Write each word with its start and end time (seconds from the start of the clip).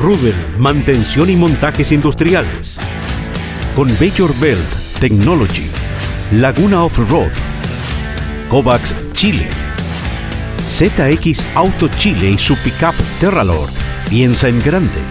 Rubel, 0.00 0.34
mantención 0.56 1.28
y 1.28 1.36
montajes 1.36 1.92
industriales. 1.92 2.78
Con 3.76 3.88
Bayor 3.98 4.34
Belt 4.40 4.98
Technology. 4.98 5.66
Laguna 6.32 6.84
Off-Road. 6.84 7.30
Kovacs 8.48 8.94
Chile. 9.12 9.50
ZX 10.62 11.44
Auto 11.54 11.88
Chile 11.98 12.30
y 12.30 12.38
su 12.38 12.56
pickup 12.56 12.94
Terralord. 13.20 13.68
Piensa 14.08 14.48
en 14.48 14.62
grande. 14.62 15.02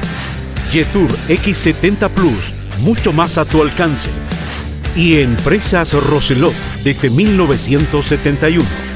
Jetour 0.71 1.11
X70 1.27 2.09
Plus, 2.09 2.53
mucho 2.79 3.13
más 3.13 3.37
a 3.37 3.45
tu 3.45 3.61
alcance. 3.61 4.09
Y 4.95 5.17
Empresas 5.17 5.93
Roselot 5.93 6.55
desde 6.83 7.11
1971. 7.11 8.88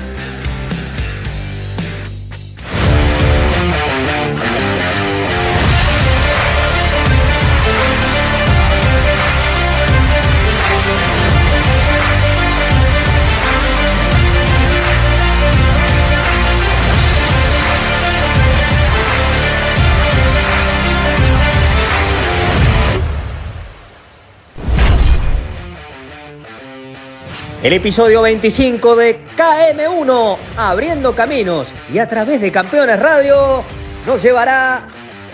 El 27.64 27.72
episodio 27.72 28.22
25 28.24 28.94
de 28.98 29.22
KM1, 29.38 30.38
Abriendo 30.58 31.16
Caminos, 31.16 31.74
y 31.90 31.98
a 31.98 32.10
través 32.10 32.42
de 32.42 32.52
Campeones 32.52 33.00
Radio, 33.00 33.64
nos 34.06 34.22
llevará 34.22 34.82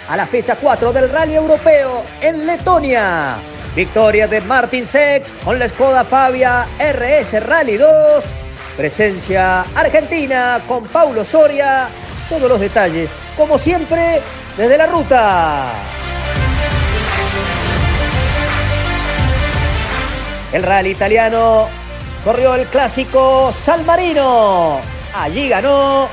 a 0.08 0.16
la 0.16 0.28
fecha 0.28 0.56
4 0.56 0.94
del 0.94 1.10
Rally 1.10 1.34
Europeo 1.34 2.04
en 2.22 2.46
Letonia. 2.46 3.38
Victoria 3.76 4.28
de 4.28 4.42
Martin 4.42 4.86
Sex 4.86 5.34
con 5.44 5.58
la 5.58 5.68
Skoda 5.68 6.04
Fabia 6.04 6.68
RS 6.78 7.44
Rally 7.44 7.78
2. 7.78 8.24
Presencia 8.78 9.62
argentina 9.74 10.62
con 10.68 10.86
Paulo 10.86 11.26
Soria. 11.26 11.88
Todos 12.30 12.48
los 12.48 12.60
detalles, 12.60 13.10
como 13.36 13.58
siempre, 13.58 14.22
desde 14.56 14.78
la 14.78 14.86
ruta. 14.86 15.66
El 20.54 20.62
rally 20.62 20.92
italiano 20.92 21.68
corrió 22.24 22.56
el 22.56 22.66
clásico 22.68 23.52
San 23.54 23.86
Marino. 23.86 24.80
Allí 25.14 25.50
ganó 25.50 26.08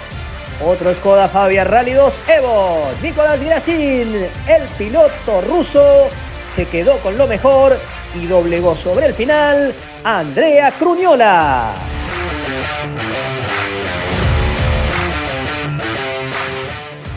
otro 0.64 0.94
Skoda 0.94 1.28
Fabia 1.28 1.64
Rally 1.64 1.92
2 1.92 2.18
Evo. 2.28 2.88
Nicolás 3.02 3.40
Gracin, 3.40 4.26
el 4.46 4.62
piloto 4.78 5.40
ruso, 5.42 6.08
se 6.54 6.66
quedó 6.66 6.98
con 6.98 7.16
lo 7.18 7.26
mejor 7.26 7.78
y 8.14 8.26
doblegó 8.26 8.74
sobre 8.74 9.06
el 9.06 9.14
final 9.14 9.74
Andrea 10.04 10.70
Cruñola. 10.72 11.74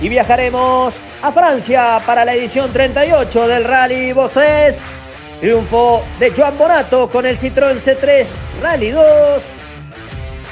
Y 0.02 0.08
viajaremos 0.08 1.00
a 1.22 1.32
Francia 1.32 2.00
para 2.06 2.24
la 2.24 2.34
edición 2.34 2.72
38 2.72 3.48
del 3.48 3.66
Rally 3.66 4.14
Bosses 4.14 4.82
Triunfo 5.40 6.04
de 6.20 6.32
Joan 6.32 6.58
Bonato 6.58 7.10
con 7.10 7.26
el 7.26 7.38
Citroën 7.38 7.80
C3 7.80 8.28
Rally 8.62 8.92
2. 8.92 9.44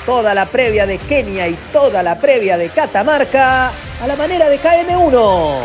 Toda 0.06 0.34
la 0.34 0.46
previa 0.46 0.86
de 0.86 0.98
Kenia 0.98 1.50
y 1.50 1.56
toda 1.74 2.02
la 2.02 2.18
previa 2.18 2.58
de 2.58 2.70
Catamarca 2.70 3.68
a 3.68 4.08
la 4.08 4.16
manera 4.16 4.48
de 4.48 4.58
KM1. 4.58 5.58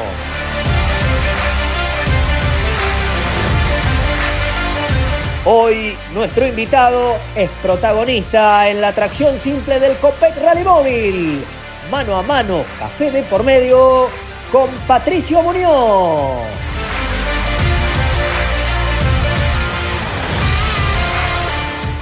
Hoy 5.44 5.96
nuestro 6.14 6.46
invitado 6.46 7.16
es 7.36 7.50
protagonista 7.62 8.68
en 8.68 8.80
la 8.80 8.88
atracción 8.88 9.38
simple 9.38 9.78
del 9.78 9.96
Copec 9.98 10.36
Rally 10.42 10.64
Móvil. 10.64 11.44
Mano 11.92 12.16
a 12.16 12.22
mano, 12.22 12.64
café 12.76 13.12
de 13.12 13.22
por 13.22 13.44
medio 13.44 14.08
con 14.50 14.68
Patricio 14.88 15.42
Muñoz. 15.42 16.71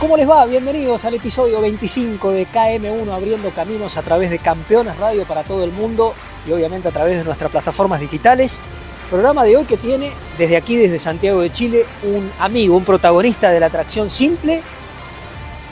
¿Cómo 0.01 0.17
les 0.17 0.27
va? 0.27 0.47
Bienvenidos 0.47 1.05
al 1.05 1.13
episodio 1.13 1.61
25 1.61 2.31
de 2.31 2.47
KM1 2.47 3.13
Abriendo 3.13 3.51
Caminos 3.51 3.99
a 3.99 4.03
través 4.03 4.31
de 4.31 4.39
Campeones 4.39 4.97
Radio 4.97 5.27
para 5.27 5.43
todo 5.43 5.63
el 5.63 5.73
mundo 5.73 6.15
y 6.47 6.53
obviamente 6.53 6.89
a 6.89 6.91
través 6.91 7.19
de 7.19 7.25
nuestras 7.25 7.51
plataformas 7.51 8.01
digitales. 8.01 8.63
Programa 9.11 9.45
de 9.45 9.59
hoy 9.59 9.67
que 9.67 9.77
tiene 9.77 10.11
desde 10.39 10.57
aquí, 10.57 10.77
desde 10.77 10.99
Santiago 10.99 11.43
de 11.43 11.53
Chile, 11.53 11.85
un 12.03 12.33
amigo, 12.39 12.79
un 12.79 12.85
protagonista 12.87 13.51
de 13.51 13.61
la 13.61 13.67
atracción 13.67 14.09
simple, 14.09 14.63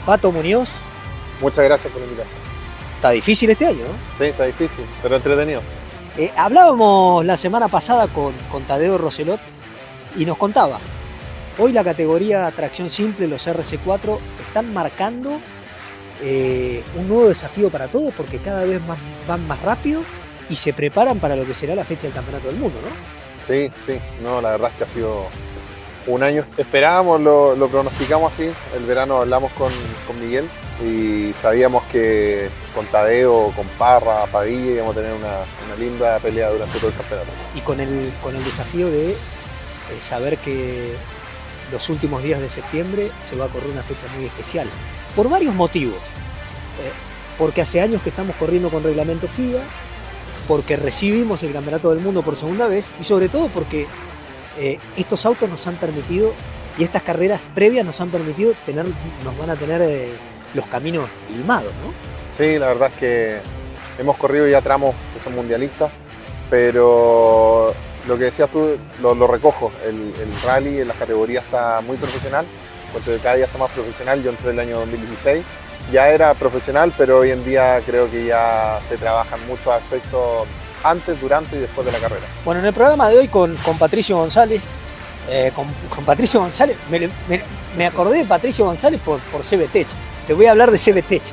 Pato 0.05 0.31
Muñoz. 0.31 0.73
Muchas 1.41 1.65
gracias 1.65 1.91
por 1.91 1.99
la 1.99 2.07
invitación. 2.07 2.39
Está 2.97 3.09
difícil 3.09 3.49
este 3.49 3.65
año, 3.65 3.79
¿no? 3.79 4.15
Sí, 4.15 4.25
está 4.25 4.43
difícil, 4.43 4.85
pero 5.01 5.15
entretenido. 5.15 5.63
Eh, 6.19 6.31
hablábamos 6.37 7.25
la 7.25 7.35
semana 7.35 7.67
pasada 7.67 8.07
con, 8.07 8.35
con 8.51 8.61
Tadeo 8.67 8.99
Roselot 8.99 9.41
y 10.15 10.25
nos 10.25 10.37
contaba 10.37 10.77
Hoy 11.61 11.73
la 11.73 11.83
categoría 11.83 12.49
tracción 12.51 12.89
simple, 12.89 13.27
los 13.27 13.45
RC4, 13.45 14.17
están 14.39 14.73
marcando 14.73 15.41
eh, 16.21 16.81
un 16.95 17.09
nuevo 17.09 17.27
desafío 17.27 17.69
para 17.69 17.89
todos 17.89 18.13
porque 18.13 18.37
cada 18.37 18.63
vez 18.63 18.81
más, 18.87 18.97
van 19.27 19.45
más 19.45 19.61
rápido 19.61 20.01
y 20.49 20.55
se 20.55 20.71
preparan 20.73 21.19
para 21.19 21.35
lo 21.35 21.45
que 21.45 21.53
será 21.53 21.75
la 21.75 21.83
fecha 21.83 22.03
del 22.03 22.13
Campeonato 22.13 22.47
del 22.47 22.55
Mundo, 22.55 22.79
¿no? 22.81 22.87
Sí, 23.45 23.69
sí, 23.85 23.99
no, 24.23 24.39
la 24.39 24.51
verdad 24.51 24.71
es 24.71 24.77
que 24.77 24.83
ha 24.85 24.87
sido 24.87 25.25
un 26.07 26.23
año. 26.23 26.45
Esperábamos, 26.57 27.19
lo, 27.19 27.67
pronosticamos 27.67 28.33
así. 28.33 28.49
El 28.77 28.85
verano 28.85 29.17
hablamos 29.17 29.51
con, 29.51 29.69
Miguel 30.21 30.47
y 30.81 31.33
sabíamos 31.33 31.83
que 31.91 32.47
con 32.73 32.85
Tadeo, 32.85 33.51
con 33.53 33.67
Parra, 33.77 34.27
Padilla 34.27 34.75
íbamos 34.75 34.95
a 34.95 35.01
tener 35.01 35.13
una, 35.13 35.75
linda 35.77 36.19
pelea 36.19 36.51
durante 36.51 36.79
todo 36.79 36.89
el 36.89 36.95
campeonato. 36.95 37.29
Y 37.53 37.59
con 37.59 37.81
el, 37.81 38.13
con 38.23 38.33
el 38.33 38.45
desafío 38.45 38.89
de 38.89 39.11
eh, 39.11 39.15
saber 39.99 40.37
que 40.37 40.93
los 41.71 41.89
últimos 41.89 42.23
días 42.23 42.39
de 42.39 42.49
septiembre 42.49 43.11
se 43.19 43.35
va 43.35 43.45
a 43.45 43.47
correr 43.49 43.71
una 43.71 43.83
fecha 43.83 44.07
muy 44.15 44.25
especial, 44.25 44.67
por 45.15 45.29
varios 45.29 45.55
motivos. 45.55 45.99
Eh, 46.83 46.91
porque 47.37 47.61
hace 47.61 47.81
años 47.81 48.01
que 48.01 48.09
estamos 48.09 48.35
corriendo 48.35 48.69
con 48.69 48.83
reglamento 48.83 49.27
FIBA, 49.27 49.61
porque 50.47 50.75
recibimos 50.75 51.43
el 51.43 51.53
Campeonato 51.53 51.89
del 51.91 51.99
Mundo 51.99 52.23
por 52.23 52.35
segunda 52.35 52.67
vez 52.67 52.91
y 52.99 53.03
sobre 53.03 53.29
todo 53.29 53.49
porque 53.49 53.87
eh, 54.57 54.79
estos 54.97 55.25
autos 55.25 55.47
nos 55.47 55.65
han 55.67 55.77
permitido 55.77 56.33
y 56.77 56.83
estas 56.83 57.03
carreras 57.03 57.45
previas 57.53 57.85
nos 57.85 58.01
han 58.01 58.09
permitido 58.09 58.53
tener, 58.65 58.85
nos 59.23 59.37
van 59.37 59.49
a 59.49 59.55
tener 59.55 59.81
eh, 59.81 60.11
los 60.53 60.65
caminos 60.65 61.07
limados, 61.35 61.71
¿no? 61.85 61.93
Sí, 62.35 62.57
la 62.57 62.67
verdad 62.67 62.91
es 62.93 62.99
que 62.99 63.39
hemos 63.99 64.17
corrido 64.17 64.47
ya 64.47 64.61
tramos 64.61 64.95
que 65.13 65.21
son 65.21 65.35
mundialistas, 65.35 65.93
pero 66.49 67.73
lo 68.09 68.17
que 68.17 68.25
decías 68.25 68.49
tú 68.49 68.75
lo, 69.01 69.27
recojo. 69.27 69.71
El, 69.85 70.11
rally 70.43 70.79
en 70.79 70.87
las 70.87 70.97
categorías 70.97 71.45
está 71.45 71.79
muy 71.81 71.95
profesional, 71.95 72.43
porque 72.91 73.17
cada 73.21 73.35
día 73.35 73.45
está 73.45 73.59
más 73.59 73.69
profesional. 73.71 74.21
Yo 74.23 74.31
entré 74.31 74.49
el 74.49 74.59
año 74.59 74.79
2016, 74.79 75.45
ya 75.93 76.09
era 76.09 76.33
profesional, 76.33 76.91
pero 76.97 77.19
hoy 77.19 77.29
en 77.29 77.45
día 77.45 77.79
creo 77.85 78.09
que 78.09 78.25
ya 78.25 78.79
se 78.87 78.97
trabajan 78.97 79.39
muchos 79.47 79.67
aspectos 79.67 80.47
antes, 80.83 81.21
durante 81.21 81.55
y 81.55 81.59
después 81.59 81.85
de 81.85 81.93
la 81.93 81.99
carrera. 81.99 82.25
Bueno, 82.43 82.61
en 82.61 82.65
el 82.65 82.73
programa 82.73 83.09
de 83.09 83.19
hoy 83.19 83.27
con, 83.27 83.55
Patricio 83.77 84.17
González, 84.17 84.71
eh, 85.29 85.51
con, 85.53 86.03
Patricio 86.03 86.39
González, 86.39 86.77
me, 87.77 87.85
acordé 87.85 88.19
de 88.19 88.25
Patricio 88.25 88.65
González 88.65 88.99
por, 89.05 89.19
por 89.19 89.41
CBTech. 89.41 89.87
Te 90.25 90.33
voy 90.33 90.47
a 90.47 90.51
hablar 90.51 90.71
de 90.71 90.79
CBTech. 90.79 91.23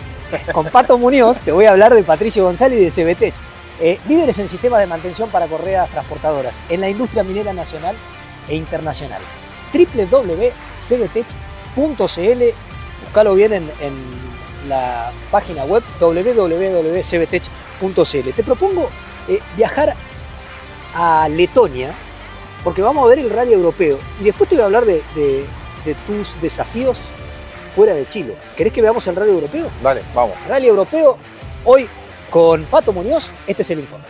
Con 0.53 0.67
Pato 0.67 0.99
Muñoz 0.99 1.41
te 1.41 1.53
voy 1.53 1.67
a 1.67 1.71
hablar 1.71 1.95
de 1.95 2.03
Patricio 2.03 2.45
González 2.45 2.81
y 2.81 2.85
de 2.85 3.15
CBTech. 3.15 3.35
Eh, 3.81 3.99
líderes 4.09 4.39
en 4.39 4.49
sistemas 4.49 4.81
de 4.81 4.87
mantención 4.87 5.29
para 5.29 5.47
correas 5.49 5.91
transportadoras 5.91 6.63
en 6.71 6.81
la 6.81 6.89
industria 6.89 7.23
minera 7.23 7.53
nacional 7.53 7.95
e 8.49 8.55
internacional. 8.55 9.21
www.cbtech.cl, 11.77 12.55
buscalo 13.05 13.35
bien 13.35 13.53
en, 13.53 13.71
la 14.69 15.13
página 15.31 15.65
web 15.65 15.83
www.cbtech.cl. 16.01 18.31
Te 18.35 18.43
propongo 18.43 18.89
eh, 19.29 19.39
viajar 19.57 19.95
a 20.95 21.29
Letonia 21.29 21.93
porque 22.65 22.83
vamos 22.83 23.05
a 23.05 23.09
ver 23.09 23.21
el 23.21 23.31
rally 23.31 23.53
europeo. 23.53 23.97
Y 24.21 24.25
después 24.25 24.49
te 24.51 24.57
voy 24.57 24.63
a 24.63 24.67
hablar 24.67 24.85
de, 24.85 25.03
de- 25.15 25.47
de 25.85 25.95
tus 26.05 26.41
desafíos 26.41 27.03
fuera 27.73 27.95
de 27.95 28.09
Chile. 28.09 28.35
¿Querés 28.57 28.73
que 28.73 28.83
veamos 28.83 29.07
el 29.07 29.15
rally 29.15 29.31
europeo? 29.31 29.71
Dale, 29.85 30.03
vamos. 30.13 30.37
Rally 30.49 30.67
europeo, 30.67 31.17
hoy 31.65 31.89
con 32.31 32.65
Pato 32.65 32.93
Muñoz, 32.93 33.33
este 33.47 33.63
es 33.63 33.71
el 33.71 33.81
informe. 33.81 34.05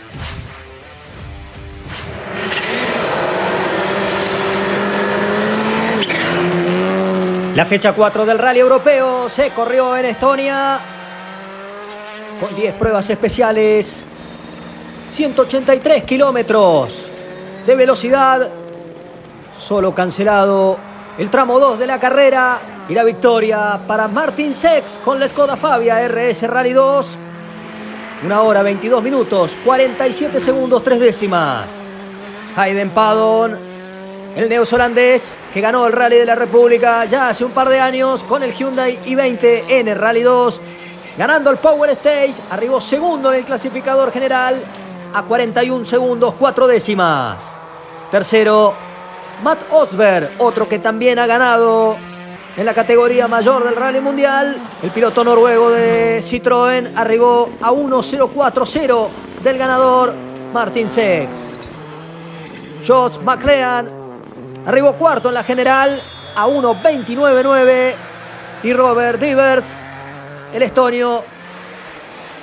La 7.54 7.64
fecha 7.64 7.94
4 7.94 8.26
del 8.26 8.38
Rally 8.38 8.60
Europeo 8.60 9.30
se 9.30 9.50
corrió 9.50 9.96
en 9.96 10.04
Estonia 10.04 10.78
con 12.38 12.54
10 12.54 12.74
pruebas 12.74 13.08
especiales, 13.08 14.04
183 15.08 16.04
kilómetros 16.04 17.06
de 17.66 17.74
velocidad, 17.74 18.50
solo 19.58 19.94
cancelado 19.94 20.78
el 21.16 21.30
tramo 21.30 21.58
2 21.58 21.78
de 21.78 21.86
la 21.86 21.98
carrera 21.98 22.60
y 22.90 22.94
la 22.94 23.04
victoria 23.04 23.80
para 23.86 24.06
Martin 24.06 24.54
Sex 24.54 24.98
con 25.02 25.18
la 25.18 25.26
Skoda 25.26 25.56
Fabia 25.56 26.06
RS 26.06 26.46
Rally 26.46 26.74
2. 26.74 27.18
Una 28.22 28.40
hora 28.40 28.62
22 28.62 29.02
minutos, 29.02 29.54
47 29.62 30.40
segundos, 30.40 30.82
3 30.82 30.98
décimas. 30.98 31.66
Hayden 32.56 32.88
Paddon, 32.88 33.58
el 34.34 34.48
neozelandés 34.48 35.36
que 35.52 35.60
ganó 35.60 35.86
el 35.86 35.92
Rally 35.92 36.16
de 36.16 36.24
la 36.24 36.34
República 36.34 37.04
ya 37.04 37.28
hace 37.28 37.44
un 37.44 37.50
par 37.50 37.68
de 37.68 37.78
años 37.78 38.22
con 38.22 38.42
el 38.42 38.54
Hyundai 38.54 38.98
i20 39.04 39.64
en 39.68 39.88
el 39.88 39.98
Rally 39.98 40.22
2, 40.22 40.60
ganando 41.18 41.50
el 41.50 41.58
Power 41.58 41.90
Stage, 41.90 42.36
arribó 42.48 42.80
segundo 42.80 43.30
en 43.30 43.40
el 43.40 43.44
clasificador 43.44 44.10
general 44.10 44.62
a 45.12 45.22
41 45.22 45.84
segundos, 45.84 46.34
4 46.38 46.66
décimas. 46.68 47.44
Tercero, 48.10 48.72
Matt 49.44 49.58
Osberg, 49.72 50.30
otro 50.38 50.66
que 50.66 50.78
también 50.78 51.18
ha 51.18 51.26
ganado 51.26 51.98
en 52.56 52.64
la 52.64 52.72
categoría 52.72 53.28
mayor 53.28 53.64
del 53.64 53.76
Rally 53.76 54.00
Mundial. 54.00 54.56
El 54.82 54.90
piloto 54.90 55.22
noruego 55.22 55.70
de 55.70 56.18
Citroën 56.18 56.92
arribó 56.96 57.50
a 57.60 57.70
1.040 57.70 59.08
del 59.42 59.58
ganador 59.58 60.14
Martin 60.52 60.88
Sex. 60.88 61.50
Josh 62.86 63.18
McLean 63.18 63.90
arribó 64.64 64.94
cuarto 64.94 65.28
en 65.28 65.34
la 65.34 65.42
general 65.42 66.00
a 66.34 66.46
1.29.9 66.46 67.94
y 68.62 68.72
Robert 68.72 69.20
Divers, 69.20 69.76
el 70.54 70.62
estonio, 70.62 71.22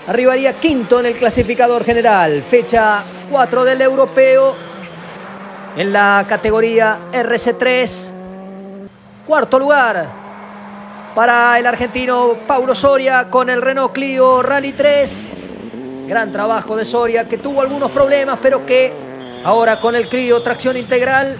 arribaría 0.07 0.53
quinto 0.53 0.99
en 0.99 1.07
el 1.07 1.15
clasificador 1.15 1.83
general. 1.83 2.43
Fecha 2.43 3.01
4 3.31 3.63
del 3.63 3.81
europeo 3.81 4.55
en 5.75 5.91
la 5.91 6.25
categoría 6.27 6.99
RC3. 7.11 8.22
Cuarto 9.25 9.57
lugar 9.57 10.05
para 11.15 11.57
el 11.57 11.65
argentino 11.65 12.33
Paulo 12.45 12.75
Soria 12.75 13.29
con 13.29 13.49
el 13.49 13.61
Renault 13.61 13.93
Clio 13.93 14.43
Rally 14.43 14.73
3. 14.73 15.29
Gran 16.07 16.29
trabajo 16.29 16.75
de 16.75 16.83
Soria 16.83 17.25
que 17.25 17.37
tuvo 17.37 17.61
algunos 17.61 17.89
problemas, 17.91 18.37
pero 18.41 18.65
que 18.65 18.91
ahora 19.45 19.79
con 19.79 19.95
el 19.95 20.09
Clio 20.09 20.41
tracción 20.41 20.75
integral 20.75 21.37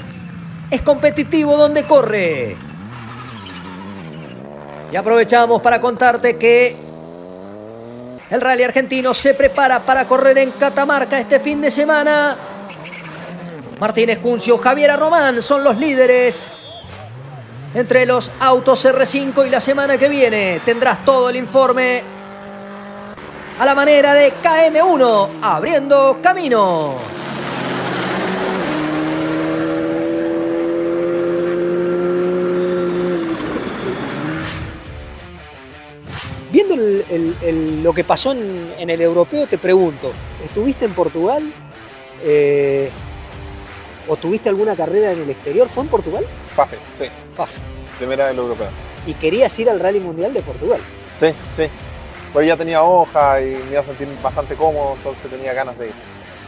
es 0.71 0.81
competitivo 0.81 1.57
donde 1.57 1.83
corre. 1.83 2.56
Y 4.89 4.95
aprovechamos 4.95 5.62
para 5.62 5.81
contarte 5.81 6.38
que 6.38 6.77
el 8.30 8.39
rally 8.39 8.63
argentino 8.63 9.13
se 9.13 9.33
prepara 9.33 9.81
para 9.81 10.07
correr 10.07 10.38
en 10.38 10.51
Catamarca 10.51 11.19
este 11.19 11.38
fin 11.38 11.59
de 11.59 11.69
semana. 11.69 12.38
Martínez 13.77 14.19
Cuncio, 14.19 14.57
Javiera 14.57 14.95
Román 14.95 15.41
son 15.41 15.65
los 15.65 15.75
líderes 15.75 16.47
entre 17.74 18.06
los 18.06 18.31
autos 18.40 18.86
R5 18.86 19.48
y 19.48 19.50
la 19.50 19.60
semana 19.60 19.98
que 19.98 20.08
viene 20.08 20.62
tendrás 20.64 21.04
todo 21.04 21.30
el 21.30 21.36
informe 21.36 22.04
a 23.60 23.66
la 23.66 23.75
manera 23.75 24.14
de 24.14 24.34
KM1 24.34 25.30
abriendo 25.42 26.20
camino. 26.22 26.96
Viendo 36.52 36.76
lo 37.81 37.94
que 37.94 38.04
pasó 38.04 38.31
en, 38.31 38.74
en 38.78 38.90
el 38.92 39.02
europeo, 39.02 39.48
te 39.48 39.58
pregunto, 39.58 40.12
¿estuviste 40.44 40.86
en 40.86 40.94
Portugal? 40.94 41.52
Eh, 42.24 42.92
¿O 44.08 44.18
tuviste 44.18 44.50
alguna 44.50 44.76
carrera 44.76 45.14
en 45.14 45.22
el 45.22 45.30
exterior? 45.30 45.68
¿Fue 45.68 45.84
en 45.84 45.90
Portugal? 45.90 46.26
Fafe, 46.56 46.78
sí. 46.98 47.06
FAF. 47.36 47.58
Primera 47.98 48.28
del 48.28 48.38
europeo. 48.38 48.68
Y 49.06 49.14
querías 49.16 49.58
ir 49.60 49.70
al 49.70 49.80
Rally 49.80 50.00
Mundial 50.00 50.34
de 50.34 50.42
Portugal. 50.42 50.80
Sí, 51.16 51.28
sí. 51.56 51.64
Pues 52.32 52.48
ya 52.48 52.58
tenía 52.58 52.82
hoja 52.84 53.42
y 53.42 53.46
me 53.66 53.72
iba 53.72 53.82
a 53.82 53.84
sentir 53.84 54.08
bastante 54.22 54.56
cómodo, 54.56 54.96
entonces 54.96 55.30
tenía 55.30 55.54
ganas 55.54 55.78
de 55.78 55.88
ir. 55.88 55.94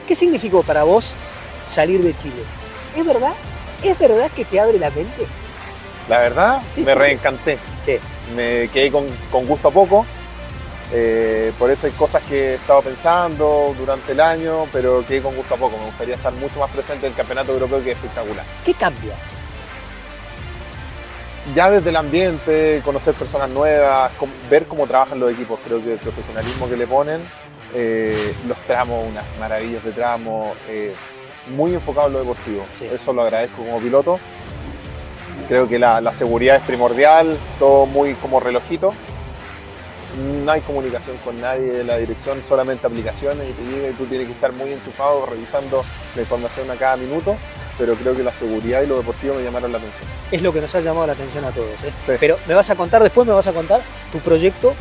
¿Qué 0.07 0.15
significó 0.15 0.63
para 0.63 0.83
vos 0.83 1.13
salir 1.65 2.01
de 2.01 2.15
Chile? 2.15 2.41
¿Es 2.95 3.05
verdad? 3.05 3.33
¿Es 3.83 3.97
verdad 3.99 4.31
que 4.35 4.45
te 4.45 4.59
abre 4.59 4.79
la 4.79 4.89
mente? 4.89 5.25
La 6.09 6.19
verdad, 6.19 6.61
Sí, 6.69 6.81
me 6.81 6.93
sí. 6.93 6.97
reencanté. 6.97 7.57
Sí. 7.79 7.97
Me 8.35 8.69
quedé 8.69 8.91
con, 8.91 9.05
con 9.31 9.45
gusto 9.45 9.67
a 9.67 9.71
poco. 9.71 10.05
Eh, 10.91 11.51
por 11.57 11.69
eso 11.71 11.87
hay 11.87 11.93
cosas 11.93 12.21
que 12.23 12.51
he 12.51 12.53
estado 12.55 12.81
pensando 12.83 13.75
durante 13.77 14.11
el 14.11 14.19
año, 14.21 14.67
pero 14.71 15.03
quedé 15.05 15.21
con 15.21 15.35
gusto 15.35 15.55
a 15.55 15.57
poco. 15.57 15.77
Me 15.77 15.85
gustaría 15.85 16.15
estar 16.15 16.31
mucho 16.33 16.59
más 16.59 16.69
presente 16.69 17.07
en 17.07 17.11
el 17.13 17.17
campeonato 17.17 17.51
europeo 17.53 17.83
que 17.83 17.91
es 17.91 17.95
espectacular. 17.97 18.45
¿Qué 18.63 18.73
cambia? 18.75 19.15
Ya 21.53 21.69
desde 21.69 21.89
el 21.91 21.95
ambiente, 21.95 22.81
conocer 22.83 23.13
personas 23.13 23.49
nuevas, 23.49 24.11
ver 24.49 24.65
cómo 24.65 24.87
trabajan 24.87 25.19
los 25.19 25.31
equipos, 25.31 25.59
creo 25.63 25.83
que 25.83 25.93
el 25.93 25.99
profesionalismo 25.99 26.67
que 26.67 26.75
le 26.75 26.87
ponen, 26.87 27.21
eh, 27.75 28.33
los 28.47 28.59
tramos, 28.61 29.07
unas 29.07 29.23
maravillas 29.39 29.83
de 29.83 29.91
tramos, 29.91 30.57
eh, 30.67 30.95
muy 31.55 31.73
enfocado 31.73 32.07
en 32.07 32.13
lo 32.13 32.19
deportivo. 32.19 32.65
Sí. 32.73 32.85
Eso 32.91 33.13
lo 33.13 33.21
agradezco 33.21 33.57
como 33.63 33.79
piloto. 33.79 34.19
Creo 35.47 35.67
que 35.67 35.77
la, 35.77 36.01
la 36.01 36.11
seguridad 36.11 36.55
es 36.55 36.63
primordial, 36.63 37.37
todo 37.59 37.85
muy 37.85 38.15
como 38.15 38.39
relojito. 38.39 38.93
No 40.17 40.51
hay 40.51 40.61
comunicación 40.61 41.17
con 41.17 41.39
nadie 41.41 41.71
de 41.71 41.83
la 41.83 41.97
dirección, 41.97 42.41
solamente 42.47 42.87
aplicaciones 42.87 43.47
y 43.49 43.53
te 43.53 43.63
llega 43.71 43.89
y 43.89 43.93
tú 43.93 44.05
tienes 44.05 44.27
que 44.27 44.33
estar 44.33 44.51
muy 44.53 44.71
enchufado 44.71 45.25
revisando 45.25 45.83
la 46.15 46.21
información 46.21 46.69
a 46.71 46.75
cada 46.75 46.95
minuto, 46.95 47.35
pero 47.77 47.95
creo 47.95 48.15
que 48.15 48.23
la 48.23 48.31
seguridad 48.31 48.81
y 48.81 48.87
lo 48.87 48.97
deportivo 48.97 49.35
me 49.35 49.43
llamaron 49.43 49.71
la 49.71 49.77
atención. 49.79 50.05
Es 50.31 50.41
lo 50.41 50.53
que 50.53 50.61
nos 50.61 50.73
ha 50.75 50.79
llamado 50.79 51.07
la 51.07 51.13
atención 51.13 51.43
a 51.43 51.51
todos. 51.51 51.83
¿eh? 51.83 51.91
Sí. 52.05 52.13
Pero 52.19 52.37
me 52.47 52.53
vas 52.53 52.69
a 52.69 52.75
contar, 52.75 53.03
después 53.03 53.27
me 53.27 53.33
vas 53.33 53.47
a 53.47 53.53
contar 53.53 53.81
tu 54.11 54.19
proyecto 54.19 54.73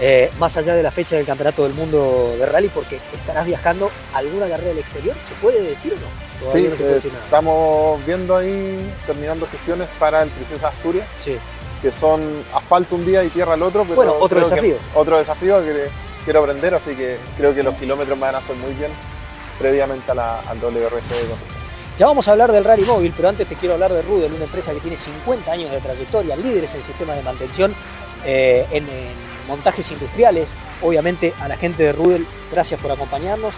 eh, 0.00 0.30
más 0.38 0.56
allá 0.56 0.74
de 0.74 0.82
la 0.82 0.90
fecha 0.90 1.16
del 1.16 1.26
Campeonato 1.26 1.64
del 1.64 1.74
Mundo 1.74 2.34
de 2.38 2.46
Rally, 2.46 2.68
porque 2.68 2.98
estarás 3.12 3.44
viajando 3.44 3.90
a 4.14 4.18
alguna 4.18 4.48
carrera 4.48 4.70
del 4.70 4.78
exterior. 4.78 5.14
¿Se 5.28 5.34
puede 5.42 5.62
decir 5.62 5.92
o 5.92 5.96
no? 5.96 6.46
Todavía 6.46 6.62
Sí, 6.62 6.70
no 6.70 6.76
se 6.76 6.82
puede 6.82 6.90
eh, 6.92 6.94
decir 6.94 7.12
nada. 7.12 7.24
estamos 7.26 8.06
viendo 8.06 8.34
ahí, 8.36 8.94
terminando 9.06 9.46
gestiones 9.46 9.88
para 9.98 10.22
el 10.22 10.30
Princesa 10.30 10.68
Asturias, 10.68 11.06
Sí. 11.18 11.36
Que 11.82 11.90
son 11.92 12.20
asfalto 12.54 12.94
un 12.96 13.04
día 13.06 13.22
y 13.24 13.28
tierra 13.30 13.54
el 13.54 13.62
otro. 13.62 13.82
Pero 13.84 13.94
Bueno, 13.96 14.12
otro 14.20 14.28
creo 14.38 14.48
que- 14.48 14.54
desafío. 14.54 14.76
otro 14.94 15.18
desafío 15.18 15.62
que 15.64 15.88
quiero 16.24 16.40
aprender, 16.40 16.74
así 16.74 16.94
que 16.94 17.16
creo 17.36 17.54
que 17.54 17.62
los 17.62 17.74
kilómetros 17.76 18.16
me 18.18 18.22
van 18.26 18.34
a 18.34 18.38
hacer 18.38 18.56
muy 18.56 18.72
bien 18.74 18.90
previamente 19.58 20.10
a 20.12 20.14
la, 20.14 20.40
al 20.40 20.58
WRC. 20.60 21.14
Ya 21.98 22.06
vamos 22.06 22.26
a 22.28 22.32
hablar 22.32 22.50
del 22.52 22.64
Rally 22.64 22.84
Móvil, 22.84 23.12
pero 23.14 23.28
antes 23.28 23.46
te 23.46 23.56
quiero 23.56 23.74
hablar 23.74 23.92
de 23.92 24.00
Rudel, 24.02 24.32
una 24.32 24.44
empresa 24.44 24.72
que 24.72 24.80
tiene 24.80 24.96
50 24.96 25.52
años 25.52 25.70
de 25.70 25.80
trayectoria, 25.80 26.34
líderes 26.36 26.74
en 26.74 26.82
sistemas 26.82 27.16
de 27.16 27.22
mantención 27.22 27.74
eh, 28.24 28.66
en, 28.70 28.84
en 28.88 29.08
montajes 29.48 29.90
industriales. 29.90 30.54
Obviamente 30.82 31.34
a 31.40 31.48
la 31.48 31.56
gente 31.58 31.82
de 31.82 31.92
Rudel, 31.92 32.26
gracias 32.50 32.80
por 32.80 32.90
acompañarnos. 32.90 33.54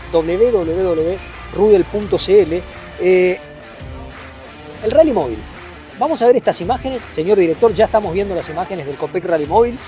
www.rudel.cl. 1.55 2.63
Eh, 3.01 3.41
el 4.85 4.91
Rally 4.91 5.13
Móvil. 5.13 5.39
Vamos 6.03 6.21
a 6.21 6.27
ver 6.27 6.35
estas 6.35 6.61
imágenes, 6.61 7.01
señor 7.03 7.39
director, 7.39 7.73
ya 7.73 7.85
estamos 7.85 8.13
viendo 8.13 8.35
las 8.35 8.49
imágenes 8.49 8.87
del 8.87 8.97
Copec 8.97 9.25
Rally 9.25 9.47
Móvil. 9.47 9.79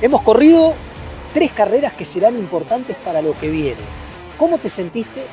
Hemos 0.00 0.22
corrido 0.22 0.72
tres 1.34 1.52
carreras 1.52 1.92
que 1.92 2.06
serán 2.06 2.34
importantes 2.34 2.96
para 3.04 3.20
lo 3.20 3.38
que 3.38 3.50
viene. 3.50 3.82
¿Cómo 4.38 4.56
te 4.56 4.70
sentiste 4.70 5.26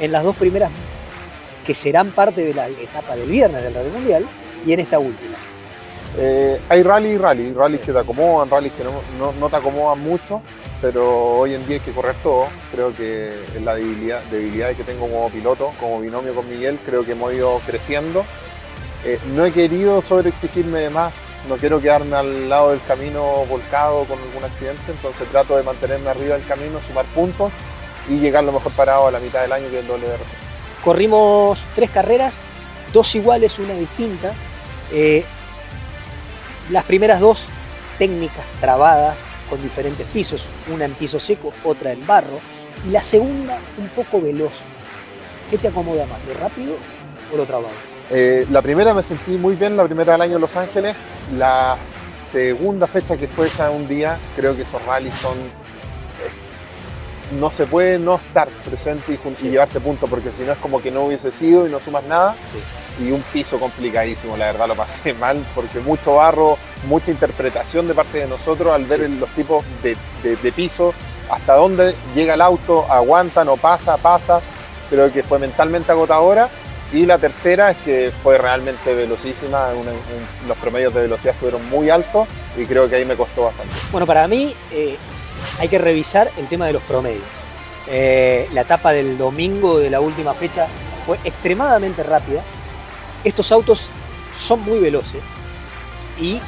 en 0.00 0.12
las 0.12 0.24
dos 0.24 0.34
primeras 0.36 0.70
que 1.62 1.74
serán 1.74 2.12
parte 2.12 2.40
de 2.40 2.54
la 2.54 2.68
etapa 2.68 3.16
del 3.16 3.28
viernes 3.28 3.62
del 3.62 3.74
Rally 3.74 3.90
Mundial 3.90 4.26
y 4.64 4.72
en 4.72 4.80
esta 4.80 4.98
última? 4.98 5.34
Eh, 6.16 6.58
hay 6.70 6.82
rally 6.82 7.10
y 7.10 7.18
rally, 7.18 7.52
rallies 7.52 7.82
que 7.82 7.92
te 7.92 7.98
acomodan, 7.98 8.48
rallies 8.48 8.72
que 8.72 8.82
no, 8.84 8.92
no- 9.18 9.32
no 9.38 9.50
te 9.50 9.56
acomodan 9.56 10.00
mucho, 10.00 10.40
pero 10.80 11.36
hoy 11.36 11.52
en 11.52 11.66
día 11.66 11.76
hay 11.76 11.82
que 11.82 11.92
correr 11.92 12.16
todo. 12.22 12.46
Creo 12.72 12.96
que 12.96 13.34
es 13.54 13.62
la 13.62 13.74
debilidad, 13.74 14.22
debilidad 14.30 14.74
que 14.74 14.84
tengo 14.84 15.00
como 15.02 15.28
piloto, 15.28 15.70
como 15.78 16.00
binomio 16.00 16.34
con 16.34 16.48
Miguel, 16.48 16.78
creo 16.86 17.04
que 17.04 17.12
hemos 17.12 17.30
ido 17.34 17.60
creciendo. 17.66 18.24
Eh, 19.04 19.18
no 19.34 19.44
he 19.44 19.52
querido 19.52 20.00
sobreexigirme 20.00 20.80
de 20.80 20.90
más, 20.90 21.14
no 21.48 21.56
quiero 21.56 21.80
quedarme 21.80 22.16
al 22.16 22.48
lado 22.48 22.70
del 22.70 22.80
camino 22.86 23.44
volcado 23.46 24.04
con 24.04 24.18
algún 24.18 24.44
accidente, 24.44 24.82
entonces 24.88 25.28
trato 25.28 25.56
de 25.56 25.62
mantenerme 25.62 26.08
arriba 26.08 26.36
del 26.36 26.46
camino, 26.46 26.80
sumar 26.86 27.04
puntos 27.06 27.52
y 28.08 28.18
llegar 28.18 28.44
lo 28.44 28.52
mejor 28.52 28.72
parado 28.72 29.08
a 29.08 29.10
la 29.10 29.20
mitad 29.20 29.42
del 29.42 29.52
año 29.52 29.68
que 29.68 29.80
el 29.80 29.86
WRC. 29.86 30.82
Corrimos 30.82 31.66
tres 31.74 31.90
carreras 31.90 32.42
dos 32.94 33.14
iguales, 33.16 33.58
una 33.58 33.74
distinta. 33.74 34.32
Eh, 34.90 35.24
las 36.70 36.84
primeras 36.84 37.20
dos 37.20 37.46
técnicas 37.98 38.44
trabadas 38.60 39.24
con 39.50 39.60
diferentes 39.60 40.06
pisos, 40.06 40.48
una 40.72 40.86
en 40.86 40.94
piso 40.94 41.20
seco, 41.20 41.52
otra 41.64 41.92
en 41.92 42.06
barro, 42.06 42.40
y 42.86 42.90
la 42.90 43.02
segunda 43.02 43.58
un 43.76 43.88
poco 43.90 44.22
veloz. 44.22 44.62
¿Qué 45.50 45.58
te 45.58 45.68
acomoda 45.68 46.06
más, 46.06 46.18
lo 46.26 46.34
rápido 46.34 46.76
o 47.32 47.36
lo 47.36 47.44
trabado? 47.44 47.93
Eh, 48.10 48.46
la 48.50 48.62
primera 48.62 48.94
me 48.94 49.02
sentí 49.02 49.32
muy 49.32 49.56
bien, 49.56 49.76
la 49.76 49.84
primera 49.84 50.12
del 50.12 50.22
año 50.22 50.34
en 50.36 50.40
Los 50.40 50.56
Ángeles. 50.56 50.96
La 51.36 51.76
segunda 52.06 52.86
fecha 52.86 53.16
que 53.16 53.28
fue 53.28 53.46
esa 53.46 53.70
un 53.70 53.88
día, 53.88 54.18
creo 54.36 54.56
que 54.56 54.62
esos 54.62 54.84
rallies 54.84 55.14
son 55.14 55.36
no 57.32 57.50
se 57.50 57.66
puede 57.66 57.98
no 57.98 58.16
estar 58.16 58.48
presente 58.48 59.12
y, 59.12 59.50
llevarte 59.50 59.80
punto, 59.80 60.06
porque 60.06 60.32
si 60.32 60.42
no 60.42 60.52
es 60.52 60.58
como 60.58 60.80
que 60.80 60.90
no 60.90 61.04
hubiese 61.04 61.32
sido 61.32 61.66
y 61.66 61.70
no 61.70 61.80
sumas 61.80 62.04
nada. 62.04 62.34
Y 63.00 63.10
un 63.10 63.22
piso 63.22 63.58
complicadísimo, 63.58 64.36
la 64.36 64.46
verdad 64.46 64.68
lo 64.68 64.76
pasé 64.76 65.14
mal, 65.20 65.44
porque 65.54 65.80
mucho 65.80 66.16
barro, 66.16 66.56
mucha 66.86 67.10
interpretación 67.10 67.88
de 67.88 67.94
parte 67.94 68.18
de 68.18 68.28
nosotros 68.28 68.72
al 68.72 68.84
ver 68.84 69.08
los 69.10 69.28
tipos 69.30 69.64
de, 69.82 70.52
piso, 70.52 70.94
hasta 71.30 71.54
dónde 71.54 71.94
llega 72.14 72.34
el 72.34 72.40
auto, 72.40 72.90
aguanta, 72.90 73.44
no 73.44 73.56
pasa, 73.56 73.96
pasa. 73.96 74.40
Creo 74.90 75.10
que 75.12 75.22
fue 75.22 75.38
mentalmente 75.38 75.90
agotadora. 75.90 76.48
Y 76.94 77.06
la 77.06 77.18
tercera 77.18 77.72
es 77.72 77.76
que 77.78 78.12
fue 78.22 78.38
realmente 78.38 78.94
velocísima, 78.94 79.70
los 80.46 80.56
promedios 80.58 80.94
de 80.94 81.02
velocidad 81.02 81.34
fueron 81.38 81.68
muy 81.68 81.90
altos 81.90 82.28
y 82.56 82.64
creo 82.66 82.88
que 82.88 82.94
ahí 82.94 83.04
me 83.04 83.16
costó 83.16 83.46
bastante. 83.46 83.74
Bueno, 83.90 84.06
para 84.06 84.28
mí 84.28 84.54
eh, 84.70 84.96
hay 85.58 85.66
que 85.66 85.78
revisar 85.78 86.30
el 86.38 86.46
tema 86.46 86.68
de 86.68 86.74
los 86.74 86.82
promedios. 86.84 87.24
Eh, 87.88 88.48
la 88.52 88.60
etapa 88.60 88.92
del 88.92 89.18
domingo 89.18 89.80
de 89.80 89.90
la 89.90 90.00
última 90.00 90.34
fecha 90.34 90.68
fue 91.04 91.18
extremadamente 91.24 92.04
rápida. 92.04 92.42
Estos 93.24 93.50
autos 93.50 93.90
son 94.32 94.60
muy 94.60 94.78
veloces 94.78 95.20
y 96.20 96.40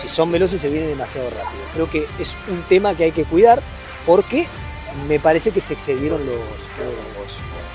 si 0.00 0.08
son 0.08 0.32
veloces 0.32 0.58
se 0.58 0.68
viene 0.68 0.86
demasiado 0.86 1.28
rápido. 1.28 1.62
Creo 1.74 1.90
que 1.90 2.06
es 2.18 2.34
un 2.48 2.62
tema 2.62 2.94
que 2.94 3.04
hay 3.04 3.12
que 3.12 3.24
cuidar 3.24 3.60
porque 4.06 4.46
me 5.06 5.20
parece 5.20 5.50
que 5.50 5.60
se 5.60 5.74
excedieron 5.74 6.24
los, 6.24 6.38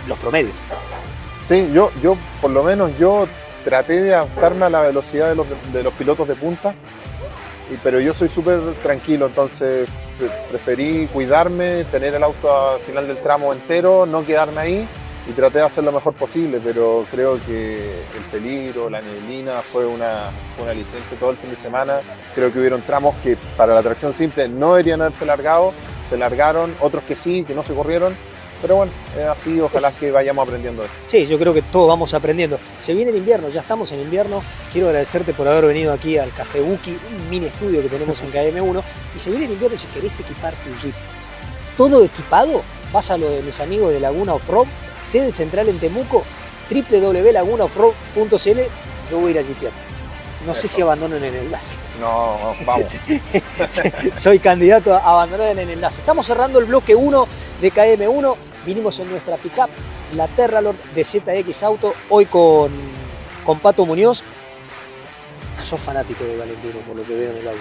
los, 0.08 0.18
promedios. 0.18 0.56
Sí, 1.42 1.70
yo, 1.74 1.92
yo 2.02 2.18
por 2.42 2.52
lo 2.52 2.64
menos 2.64 2.92
yo 2.98 3.28
traté 3.64 4.02
de 4.02 4.16
adaptarme 4.16 4.66
a 4.66 4.70
la 4.70 4.82
velocidad 4.82 5.30
de 5.30 5.36
los, 5.84 5.94
pilotos 5.94 6.28
de 6.28 6.36
punta, 6.36 6.74
pero 7.84 8.00
yo 8.00 8.14
soy 8.14 8.30
súper 8.30 8.60
tranquilo, 8.82 9.28
entonces 9.28 9.90
preferí 10.50 11.08
cuidarme, 11.08 11.86
tener 11.86 12.16
el 12.16 12.24
auto 12.24 12.72
al 12.72 12.82
final 12.82 13.08
del 13.08 13.22
tramo 13.22 13.54
entero, 13.54 14.06
no 14.06 14.26
quedarme 14.26 14.60
ahí 14.60 14.90
y 15.28 15.32
traté 15.34 15.60
de 15.60 15.66
hacer 15.66 15.84
lo 15.84 15.92
mejor 15.92 16.14
posible, 16.16 16.60
pero 16.64 17.06
creo 17.12 17.40
que 17.46 18.02
el 18.02 18.24
peligro, 18.32 18.90
la 18.90 19.02
neblina 19.02 19.62
fue 19.62 19.86
una, 19.86 20.32
una 20.62 20.74
licencia 20.74 21.18
todo 21.20 21.30
el 21.30 21.38
fin 21.38 21.52
de 21.52 21.56
semana. 21.56 22.02
Creo 22.34 22.52
que 22.52 22.60
hubieron 22.60 22.82
tramos 22.82 23.16
que 23.18 23.38
para 23.56 23.76
la 23.76 23.84
tracción 23.84 24.14
simple 24.14 24.48
no 24.50 24.74
deberían 24.74 25.02
haberse 25.02 25.26
largado, 25.26 25.74
se 26.10 26.18
largaron, 26.18 26.76
otros 26.80 27.04
que 27.04 27.16
sí, 27.16 27.44
que 27.44 27.54
no 27.54 27.64
se 27.64 27.76
corrieron 27.76 28.16
pero 28.62 28.76
bueno, 28.76 28.92
es 29.18 29.26
así, 29.26 29.60
ojalá 29.60 29.92
que 29.92 30.12
vayamos 30.12 30.48
aprendiendo 30.48 30.84
esto. 30.84 30.96
Sí, 31.08 31.26
yo 31.26 31.40
creo 31.40 31.54
que 31.54 31.62
todos 31.62 31.88
vamos 31.88 32.14
aprendiendo. 32.14 32.60
Se 32.78 32.94
viene 32.94 33.12
el 33.12 33.18
invierno, 33.18 33.50
ya 33.50 33.62
estamos 33.62 33.92
en 33.92 34.02
invierno. 34.02 34.44
Quiero 34.72 34.88
agradecerte 34.88 35.34
por 35.34 35.48
haber 35.48 35.66
venido 35.66 35.94
aquí 35.94 36.18
al 36.18 36.34
Café 36.34 36.62
Buki, 36.62 36.92
un 36.92 37.30
mini 37.30 37.46
estudio 37.46 37.82
que 37.82 37.90
tenemos 37.90 38.22
en 38.22 38.32
KM1. 38.32 38.84
Y 39.16 39.20
se 39.20 39.30
viene 39.30 39.46
el 39.46 39.52
invierno 39.54 39.78
si 39.78 39.88
querés 39.88 40.20
equipar 40.20 40.54
tu 40.56 40.70
Jeep. 40.82 40.94
Todo 41.78 42.04
equipado, 42.04 42.62
vas 42.92 43.12
a 43.12 43.18
lo 43.18 43.30
de 43.30 43.42
mis 43.42 43.60
amigos 43.62 43.94
de 43.94 44.02
Laguna 44.02 44.34
Offroad, 44.34 44.68
sede 45.00 45.32
central 45.32 45.70
en 45.70 45.80
Temuco, 45.80 46.24
www.lagunaoffroad.cl. 46.70 48.60
Yo 49.10 49.20
voy 49.20 49.30
a 49.30 49.32
ir 49.32 49.40
a 49.40 49.44
Jeepear. 49.44 49.72
No 50.46 50.54
sé 50.54 50.68
si 50.68 50.82
abandonan 50.82 51.24
el 51.24 51.36
enlace. 51.36 51.78
No, 52.00 52.56
vamos. 52.66 52.96
Soy 54.16 54.40
candidato 54.40 54.94
a 54.94 55.00
abandonar 55.00 55.50
en 55.52 55.60
el 55.60 55.70
enlace. 55.70 56.00
Estamos 56.00 56.26
cerrando 56.26 56.60
el 56.60 56.66
bloque 56.66 56.96
1 56.96 57.28
de 57.62 57.74
KM1 57.74 58.36
vinimos 58.66 59.00
en 59.00 59.10
nuestra 59.10 59.38
pickup, 59.38 59.70
la 60.16 60.28
Terralord 60.28 60.78
de 60.96 61.04
ZX 61.04 61.64
Auto, 61.64 61.94
hoy 62.10 62.26
con, 62.26 62.72
con 63.46 63.60
Pato 63.60 63.86
Muñoz. 63.86 64.24
Sos 65.58 65.80
fanático 65.80 66.24
de 66.24 66.38
Valentino 66.38 66.80
por 66.80 66.96
lo 66.96 67.04
que 67.04 67.16
veo 67.16 67.32
en 67.32 67.38
el 67.38 67.48
auto. 67.48 67.60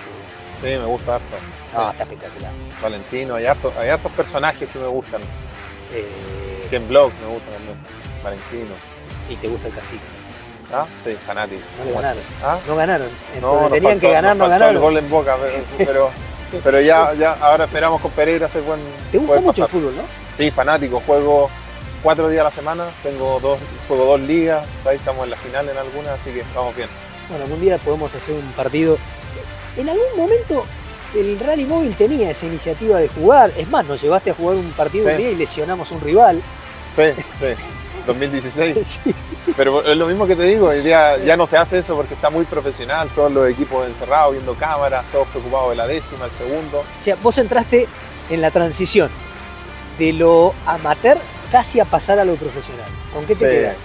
Sí, 0.63 0.69
me 0.69 0.85
gusta 0.85 1.17
harto. 1.17 1.37
Ah, 1.75 1.89
está 1.91 2.05
espectacular. 2.05 2.53
Valentino, 2.83 3.35
hay 3.35 3.47
hartos, 3.47 3.77
hay 3.77 3.89
hartos 3.91 4.13
personajes 4.13 4.69
que 4.69 4.79
me 4.79 4.89
gustan. 4.89 5.21
Eh... 5.93 6.79
Block 6.89 7.13
me 7.23 7.33
gusta 7.33 7.51
también. 7.53 7.79
Valentino. 8.23 8.75
¿Y 9.31 9.37
te 9.37 9.49
gusta 9.49 9.69
el 9.69 9.75
cacique? 9.75 10.03
Ah, 10.73 10.87
sí, 11.03 11.17
fanático. 11.27 11.63
No 11.79 11.85
le 11.87 11.93
ganaron. 11.93 12.23
¿Ah? 12.43 12.59
No 12.67 12.77
ganaron. 12.77 13.09
No, 13.41 13.69
tenían 13.71 13.99
que 13.99 14.11
ganar, 14.11 14.37
no 14.37 14.49
ganaron. 14.49 14.75
el 14.75 14.81
gol 14.81 14.99
en 14.99 15.09
boca, 15.09 15.37
pero, 15.41 15.65
pero, 15.79 16.11
ya, 16.85 17.15
ya 17.15 17.33
ahora 17.41 17.65
esperamos 17.65 18.01
con 18.01 18.11
Pereira 18.13 18.47
hacer 18.47 18.63
buen. 18.63 18.81
¿Te 19.11 19.19
gusta 19.19 19.41
mucho 19.41 19.65
el 19.65 19.69
fútbol, 19.71 19.97
no? 19.97 20.03
Sí, 20.37 20.51
fanático, 20.51 21.03
juego 21.05 21.51
cuatro 22.03 22.29
días 22.29 22.43
a 22.43 22.45
la 22.45 22.51
semana, 22.51 22.87
tengo 23.03 23.41
dos, 23.41 23.59
juego 23.87 24.05
dos 24.05 24.21
ligas, 24.21 24.65
ahí 24.85 24.97
estamos 24.97 25.25
en 25.25 25.31
la 25.31 25.37
final 25.37 25.69
en 25.69 25.77
algunas, 25.77 26.21
así 26.21 26.31
que 26.31 26.41
estamos 26.41 26.75
bien. 26.77 26.89
Bueno, 27.29 27.45
algún 27.45 27.61
día 27.61 27.79
podemos 27.79 28.15
hacer 28.15 28.35
un 28.35 28.51
partido. 28.53 28.99
En 29.77 29.89
algún 29.89 30.17
momento 30.17 30.65
el 31.15 31.39
Rally 31.41 31.67
Móvil 31.67 31.95
tenía 31.97 32.31
esa 32.31 32.47
iniciativa 32.47 32.99
de 32.99 33.09
jugar, 33.09 33.53
es 33.57 33.69
más, 33.69 33.87
nos 33.87 34.01
llevaste 34.01 34.31
a 34.31 34.35
jugar 34.35 34.57
un 34.57 34.71
partido 34.73 35.11
un 35.11 35.17
día 35.17 35.31
y 35.31 35.37
lesionamos 35.37 35.91
a 35.91 35.95
un 35.95 36.01
rival. 36.01 36.43
Sí, 36.95 37.05
sí. 37.39 37.47
2016. 38.07 38.87
sí. 39.05 39.15
Pero 39.59 39.85
es 39.85 39.97
lo 39.97 40.07
mismo 40.07 40.25
que 40.25 40.37
te 40.37 40.45
digo, 40.45 40.69
hoy 40.69 40.83
día 40.83 41.19
ya 41.19 41.37
no 41.37 41.45
se 41.49 41.57
hace 41.57 41.81
eso 41.81 41.97
porque 41.97 42.15
está 42.15 42.31
muy 42.31 42.45
profesional, 42.45 43.09
todos 43.13 43.33
los 43.33 43.49
equipos 43.49 43.89
encerrados, 43.89 44.35
viendo 44.35 44.55
cámaras, 44.55 45.05
todos 45.11 45.27
preocupados 45.27 45.71
de 45.71 45.77
la 45.77 45.89
décima, 45.89 46.27
el 46.27 46.31
segundo. 46.31 46.79
O 46.79 47.01
sea, 47.01 47.17
vos 47.21 47.37
entraste 47.39 47.89
en 48.31 48.41
la 48.41 48.53
transición 48.53 49.11
de 49.99 50.13
lo 50.13 50.55
amateur 50.65 51.19
casi 51.51 51.81
a 51.81 51.85
pasar 51.85 52.21
a 52.21 52.25
lo 52.25 52.37
profesional. 52.37 52.87
¿Con 53.13 53.27
qué 53.27 53.35
te 53.35 53.51
quedas? 53.51 53.79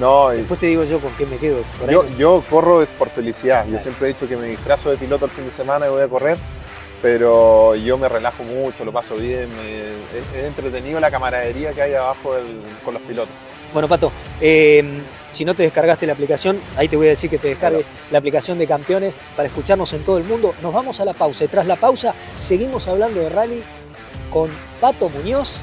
No, 0.00 0.30
Después 0.30 0.58
te 0.58 0.66
digo 0.68 0.84
yo 0.84 1.00
con 1.00 1.12
qué 1.16 1.26
me 1.26 1.36
quedo. 1.36 1.62
yo, 2.16 2.42
corro 2.48 2.82
por 2.98 3.10
felicidad. 3.10 3.66
Yo 3.68 3.78
siempre 3.78 4.08
he 4.08 4.14
dicho 4.14 4.26
que 4.26 4.38
me 4.38 4.46
disfrazo 4.46 4.90
de 4.90 4.96
piloto 4.96 5.26
el 5.26 5.32
fin 5.32 5.44
de 5.44 5.50
semana 5.50 5.86
y 5.86 5.90
voy 5.90 6.00
a 6.02 6.08
correr, 6.08 6.38
pero 7.02 7.74
yo 7.74 7.98
me 7.98 8.08
relajo 8.08 8.42
mucho, 8.42 8.86
lo 8.86 8.90
paso 8.90 9.16
bien. 9.16 9.50
es, 10.34 10.44
entretenido 10.44 10.98
la 10.98 11.10
camaradería 11.10 11.74
que 11.74 11.82
hay 11.82 11.92
abajo 11.92 12.34
con 12.82 12.94
los 12.94 13.02
pilotos. 13.02 13.34
Bueno, 13.74 13.88
Pato, 13.88 14.12
em, 14.40 15.02
si 15.32 15.44
no 15.44 15.52
te 15.52 15.64
descargaste 15.64 16.06
la 16.06 16.12
aplicación, 16.12 16.60
ahí 16.76 16.86
te 16.86 16.96
voy 16.96 17.08
a 17.08 17.10
decir 17.10 17.28
que 17.28 17.38
te 17.38 17.48
descargues 17.48 17.90
la 18.12 18.18
aplicación 18.18 18.56
de 18.56 18.68
campeones 18.68 19.16
para 19.34 19.48
escucharnos 19.48 19.92
en 19.94 20.04
todo 20.04 20.16
el 20.16 20.22
mundo. 20.22 20.54
Nos 20.62 20.72
vamos 20.72 21.00
a 21.00 21.04
la 21.04 21.12
pausa 21.12 21.44
y 21.44 21.48
tras 21.48 21.66
la 21.66 21.74
pausa 21.74 22.14
seguimos 22.36 22.86
hablando 22.86 23.18
de 23.18 23.28
rally 23.30 23.64
con 24.30 24.48
Pato 24.80 25.08
Muñoz, 25.08 25.60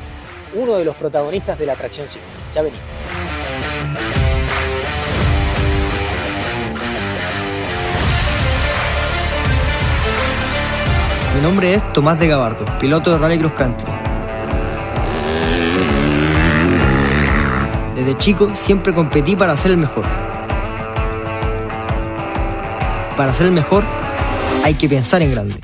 uno 0.54 0.76
de 0.76 0.84
los 0.84 0.94
protagonistas 0.98 1.58
de 1.58 1.66
la 1.66 1.72
atracción 1.72 2.10
5. 2.10 2.26
Ya 2.54 2.62
venimos. 2.64 2.84
Mi 11.34 11.42
nombre 11.42 11.76
es 11.76 11.94
Tomás 11.94 12.20
de 12.20 12.28
Gabardo, 12.28 12.66
piloto 12.78 13.14
de 13.14 13.18
Rally 13.20 13.40
Cross 13.40 13.54
Country. 13.54 14.11
Desde 18.02 18.18
chico 18.18 18.50
siempre 18.56 18.96
competí 18.96 19.36
para 19.36 19.56
ser 19.56 19.70
el 19.70 19.78
mejor. 19.78 20.04
Para 23.16 23.32
ser 23.32 23.46
el 23.46 23.52
mejor 23.52 23.84
hay 24.64 24.74
que 24.74 24.90
pensar 24.90 25.22
en 25.22 25.30
grande. 25.30 25.60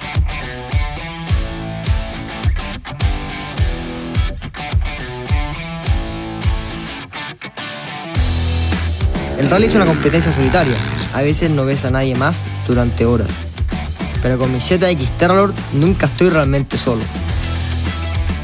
El 9.39 9.49
rally 9.49 9.65
es 9.65 9.73
una 9.73 9.87
competencia 9.87 10.31
solitaria, 10.31 10.75
a 11.15 11.23
veces 11.23 11.49
no 11.49 11.65
ves 11.65 11.85
a 11.85 11.89
nadie 11.89 12.13
más 12.13 12.43
durante 12.67 13.07
horas. 13.07 13.31
Pero 14.21 14.37
con 14.37 14.53
mi 14.53 14.59
ZX 14.59 15.09
Terralord 15.17 15.55
nunca 15.73 16.05
estoy 16.05 16.29
realmente 16.29 16.77
solo. 16.77 17.01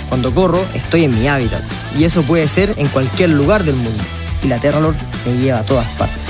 Cuando 0.10 0.34
corro, 0.34 0.66
estoy 0.74 1.04
en 1.04 1.14
mi 1.14 1.28
hábitat, 1.28 1.62
y 1.98 2.04
eso 2.04 2.24
puede 2.24 2.48
ser 2.48 2.74
en 2.78 2.88
cualquier 2.88 3.30
lugar 3.30 3.64
del 3.64 3.76
mundo, 3.76 4.04
y 4.44 4.48
la 4.48 4.60
Terralord 4.60 4.96
me 5.26 5.38
lleva 5.38 5.60
a 5.60 5.64
todas 5.64 5.88
partes. 5.98 6.24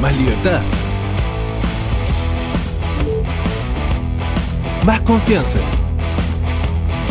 Más 0.00 0.16
libertad. 0.16 0.62
Más 4.84 5.02
confianza. 5.02 5.58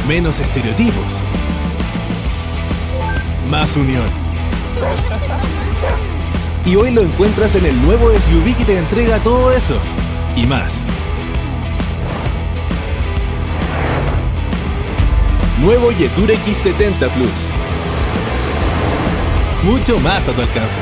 Menos 0.08 0.40
estereotipos. 0.40 1.22
Más 3.48 3.76
unión. 3.76 4.06
Y 6.66 6.76
hoy 6.76 6.90
lo 6.90 7.04
encuentras 7.04 7.54
en 7.56 7.68
el 7.68 7.80
nuevo 7.84 8.10
SUV 8.10 8.56
que 8.56 8.66
te 8.66 8.78
entrega 8.80 9.20
todo 9.20 9.52
eso. 9.52 9.76
Y 10.36 10.48
más. 10.48 10.84
Nuevo 15.62 15.92
Yetur 15.92 16.32
X70 16.32 17.10
Plus. 17.10 17.50
Mucho 19.64 20.00
más 20.00 20.28
a 20.28 20.32
tu 20.32 20.42
alcance. 20.42 20.82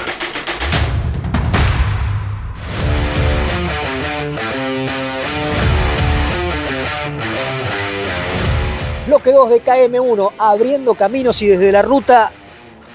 Bloque 9.05 9.31
2 9.31 9.49
de 9.49 9.63
KM1, 9.63 10.31
abriendo 10.37 10.93
caminos 10.93 11.41
y 11.41 11.47
desde 11.47 11.71
la 11.71 11.81
ruta 11.81 12.31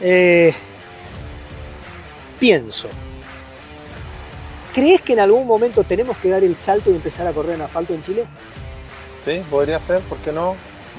eh, 0.01 0.55
pienso. 2.39 2.89
¿Crees 4.75 5.01
que 5.01 5.15
en 5.15 5.21
algún 5.21 5.47
momento 5.47 5.85
tenemos 5.85 6.19
que 6.19 6.29
dar 6.29 6.45
el 6.45 6.57
salto 6.57 6.91
y 6.91 6.95
empezar 6.95 7.27
a 7.27 7.33
correr 7.33 7.55
en 7.55 7.63
asfalto 7.63 7.95
en 7.95 8.03
Chile? 8.03 8.27
Sí, 9.25 9.43
podría 9.51 9.81
ser, 9.81 10.01
¿por 10.03 10.19
qué 10.19 10.33
no? 10.33 10.55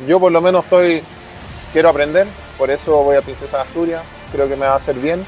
Yo 0.08 0.20
por 0.20 0.32
lo 0.32 0.42
menos 0.42 0.64
estoy, 0.64 1.04
quiero 1.72 1.90
aprender, 1.90 2.28
por 2.58 2.72
eso 2.72 3.04
voy 3.04 3.16
a 3.16 3.22
Princesa 3.22 3.58
de 3.58 3.64
Asturias, 3.64 4.02
creo 4.32 4.50
que 4.50 4.56
me 4.56 4.66
va 4.66 4.74
a 4.74 4.78
hacer 4.78 4.96
bien 4.96 5.24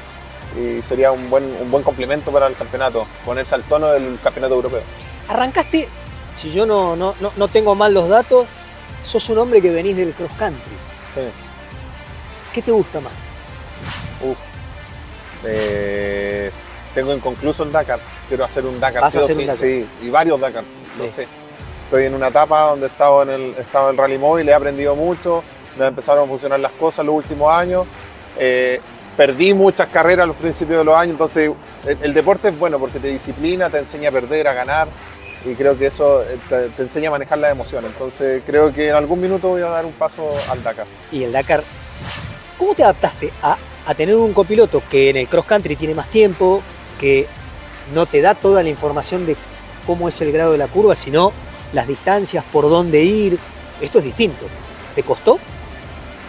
y 0.60 0.82
sería 0.82 1.12
un 1.12 1.30
buen, 1.30 1.44
un 1.44 1.70
buen 1.70 1.84
complemento 1.84 2.32
para 2.32 2.48
el 2.48 2.56
campeonato, 2.56 3.06
ponerse 3.24 3.54
al 3.54 3.62
tono 3.62 3.92
del 3.92 4.18
campeonato 4.22 4.54
europeo. 4.54 4.82
Arrancaste, 5.28 5.88
si 6.34 6.50
yo 6.50 6.66
no, 6.66 6.96
no, 6.96 7.14
no, 7.20 7.32
no 7.36 7.48
tengo 7.48 7.76
mal 7.76 7.94
los 7.94 8.08
datos, 8.08 8.46
sos 9.02 9.28
un 9.30 9.38
hombre 9.38 9.60
que 9.60 9.70
venís 9.70 9.96
del 9.96 10.12
cross 10.12 10.32
country. 10.38 10.72
Sí. 11.14 11.20
¿Qué 12.52 12.62
te 12.62 12.70
gusta 12.72 13.00
más? 13.00 13.12
Uf. 14.22 14.36
Eh, 15.44 16.50
tengo 16.94 17.14
inconcluso 17.14 17.62
el 17.62 17.72
Dakar. 17.72 18.00
Quiero 18.28 18.44
hacer 18.44 18.64
un 18.66 18.78
Dakar. 18.80 19.02
¿Vas 19.02 19.16
a 19.16 19.20
hacer 19.20 19.36
sí, 19.36 19.40
un 19.40 19.46
Dakar? 19.46 19.66
Sí, 19.66 19.86
y 20.02 20.10
varios 20.10 20.40
Dakar. 20.40 20.64
No 20.98 21.10
sé. 21.10 21.26
estoy 21.84 22.04
en 22.04 22.14
una 22.14 22.28
etapa 22.28 22.68
donde 22.70 22.86
he 22.86 22.88
estado 22.88 23.22
en 23.22 23.30
el, 23.30 23.54
he 23.56 23.60
estado 23.60 23.88
en 23.88 23.92
el 23.92 23.98
rally 23.98 24.18
móvil, 24.18 24.48
he 24.48 24.54
aprendido 24.54 24.94
mucho, 24.94 25.42
me 25.78 25.86
empezaron 25.86 26.24
a 26.24 26.28
funcionar 26.28 26.60
las 26.60 26.72
cosas 26.72 27.04
los 27.06 27.14
últimos 27.14 27.52
años. 27.52 27.86
Eh, 28.38 28.80
perdí 29.16 29.54
muchas 29.54 29.88
carreras 29.88 30.24
a 30.24 30.26
los 30.26 30.36
principios 30.36 30.78
de 30.78 30.84
los 30.84 30.96
años, 30.96 31.12
entonces 31.12 31.52
el, 31.86 31.98
el 32.02 32.14
deporte 32.14 32.48
es 32.48 32.58
bueno 32.58 32.78
porque 32.78 32.98
te 32.98 33.08
disciplina, 33.08 33.68
te 33.70 33.78
enseña 33.78 34.08
a 34.08 34.12
perder, 34.12 34.48
a 34.48 34.54
ganar 34.54 34.88
y 35.44 35.54
creo 35.54 35.76
que 35.78 35.86
eso 35.86 36.22
eh, 36.22 36.38
te, 36.48 36.68
te 36.70 36.82
enseña 36.82 37.08
a 37.08 37.12
manejar 37.12 37.38
las 37.38 37.52
emociones. 37.52 37.90
Entonces 37.92 38.42
creo 38.46 38.72
que 38.72 38.88
en 38.88 38.94
algún 38.94 39.20
minuto 39.20 39.48
voy 39.48 39.62
a 39.62 39.68
dar 39.68 39.86
un 39.86 39.92
paso 39.92 40.32
al 40.50 40.62
Dakar. 40.62 40.86
Y 41.12 41.24
el 41.24 41.32
Dakar, 41.32 41.62
¿cómo 42.58 42.74
te 42.74 42.82
adaptaste 42.82 43.32
a, 43.42 43.56
a 43.86 43.94
tener 43.94 44.16
un 44.16 44.32
copiloto 44.32 44.82
que 44.90 45.10
en 45.10 45.16
el 45.16 45.28
cross 45.28 45.46
country 45.46 45.76
tiene 45.76 45.94
más 45.94 46.08
tiempo, 46.08 46.62
que 46.98 47.26
no 47.94 48.06
te 48.06 48.20
da 48.20 48.34
toda 48.34 48.62
la 48.62 48.68
información 48.68 49.26
de 49.26 49.36
cómo 49.86 50.08
es 50.08 50.20
el 50.20 50.32
grado 50.32 50.52
de 50.52 50.58
la 50.58 50.68
curva, 50.68 50.94
sino 50.94 51.32
las 51.72 51.86
distancias, 51.86 52.44
por 52.52 52.68
dónde 52.68 53.02
ir? 53.02 53.38
Esto 53.80 53.98
es 53.98 54.04
distinto. 54.04 54.46
¿Te 54.94 55.02
costó? 55.02 55.38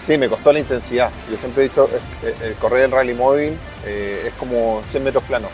Sí, 0.02 0.18
me 0.18 0.30
costó 0.30 0.52
la 0.52 0.60
intensidad. 0.60 1.12
Yo 1.30 1.38
siempre 1.38 1.64
he 1.64 1.68
visto 1.68 1.90
eh, 2.24 2.34
eh, 2.42 2.56
correr 2.60 2.86
el 2.86 2.92
rally 2.92 3.14
móvil 3.14 3.58
eh, 3.86 4.24
es 4.28 4.34
como 4.34 4.82
100 4.90 5.04
metros 5.04 5.24
planos. 5.24 5.52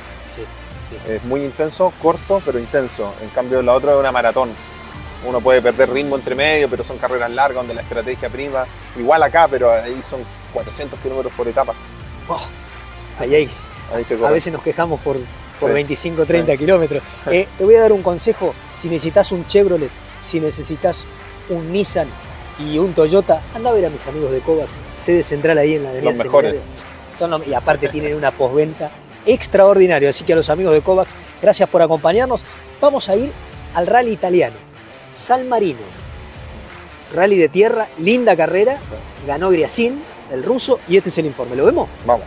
Es 1.08 1.24
muy 1.24 1.44
intenso, 1.44 1.92
corto, 2.02 2.42
pero 2.46 2.60
intenso. 2.60 3.14
En 3.22 3.30
cambio, 3.30 3.62
la 3.62 3.74
otra 3.74 3.94
es 3.94 3.98
una 4.00 4.12
maratón. 4.12 4.50
Uno 5.26 5.42
puede 5.42 5.62
perder 5.62 5.92
ritmo 5.92 6.16
entre 6.16 6.36
medio, 6.36 6.70
pero 6.70 6.84
son 6.84 6.98
carreras 6.98 7.32
largas 7.32 7.58
donde 7.58 7.74
la 7.74 7.82
estrategia 7.82 8.30
prima. 8.30 8.66
Igual 8.98 9.24
acá, 9.24 9.48
pero 9.50 9.72
ahí 9.72 10.00
son 10.08 10.22
400 10.54 11.00
kilómetros 11.00 11.34
por 11.34 11.48
etapa. 11.48 11.74
Oh, 12.30 12.46
ahí 13.20 13.36
hay. 13.36 13.50
Ahí 13.94 14.04
te 14.04 14.14
A 14.26 14.30
veces 14.32 14.52
nos 14.54 14.62
quejamos 14.62 15.00
por, 15.02 15.18
por 15.60 15.70
Sí, 15.70 15.74
25 15.74 16.26
30 16.26 16.52
sí. 16.52 16.58
kilómetros. 16.58 17.02
Eh, 17.32 17.48
te 17.58 17.66
voy 17.66 17.76
a 17.76 17.82
dar 17.82 17.92
un 17.94 18.02
consejo. 18.04 18.54
Si 18.80 18.88
necesitas 18.90 19.32
un 19.32 19.46
Chevrolet, 19.48 19.90
si 20.22 20.40
necesitas 20.40 21.04
un 21.50 21.72
Nissan 21.72 22.08
y 22.60 22.78
un 22.78 22.94
Toyota, 22.94 23.42
anda 23.56 23.72
a 23.72 23.74
ver 23.74 23.86
a 23.86 23.90
mis 23.90 24.06
amigos 24.08 24.32
de 24.32 24.40
Kovacs, 24.40 24.70
sede 24.96 25.24
central 25.24 25.58
ahí 25.58 25.74
en 25.76 25.84
la 25.84 25.90
avenida 25.90 26.12
Los 26.12 26.20
mejores. 26.24 26.52
Seminario. 26.52 26.84
Son 27.16 27.32
los- 27.32 27.48
y 27.48 27.54
aparte 27.56 27.90
tienen 27.90 28.14
una 28.16 28.30
postventa 28.32 28.92
extraordinaria. 29.28 30.10
Así 30.10 30.24
que 30.24 30.34
a 30.34 30.36
los 30.36 30.50
amigos 30.50 30.74
de 30.74 30.82
Kovacs, 30.82 31.14
gracias 31.42 31.70
por 31.70 31.82
acompañarnos. 31.82 32.44
Vamos 32.82 33.10
a 33.10 33.16
ir 33.16 33.32
al 33.74 33.86
rally 33.86 34.12
italiano, 34.12 34.56
San 35.12 35.48
Marino. 35.48 35.80
Rally 37.14 37.38
de 37.38 37.50
tierra, 37.50 37.88
linda 38.00 38.36
carrera, 38.36 38.78
ganó 39.26 39.50
Griasin, 39.50 40.04
el 40.32 40.44
ruso, 40.44 40.80
y 40.88 40.98
este 40.98 41.10
es 41.10 41.18
el 41.20 41.26
informe. 41.26 41.56
¿Lo 41.56 41.66
vemos? 41.66 41.88
Vamos. 42.06 42.26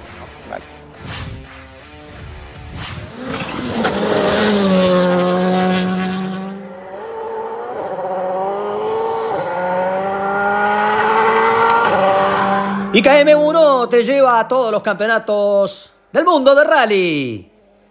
Y 12.92 13.02
KM1 13.02 13.88
te 13.88 14.02
lleva 14.02 14.40
a 14.40 14.48
todos 14.48 14.72
los 14.72 14.82
campeonatos 14.82 15.92
del 16.12 16.24
mundo 16.24 16.54
de 16.54 16.64
rally. 16.64 17.50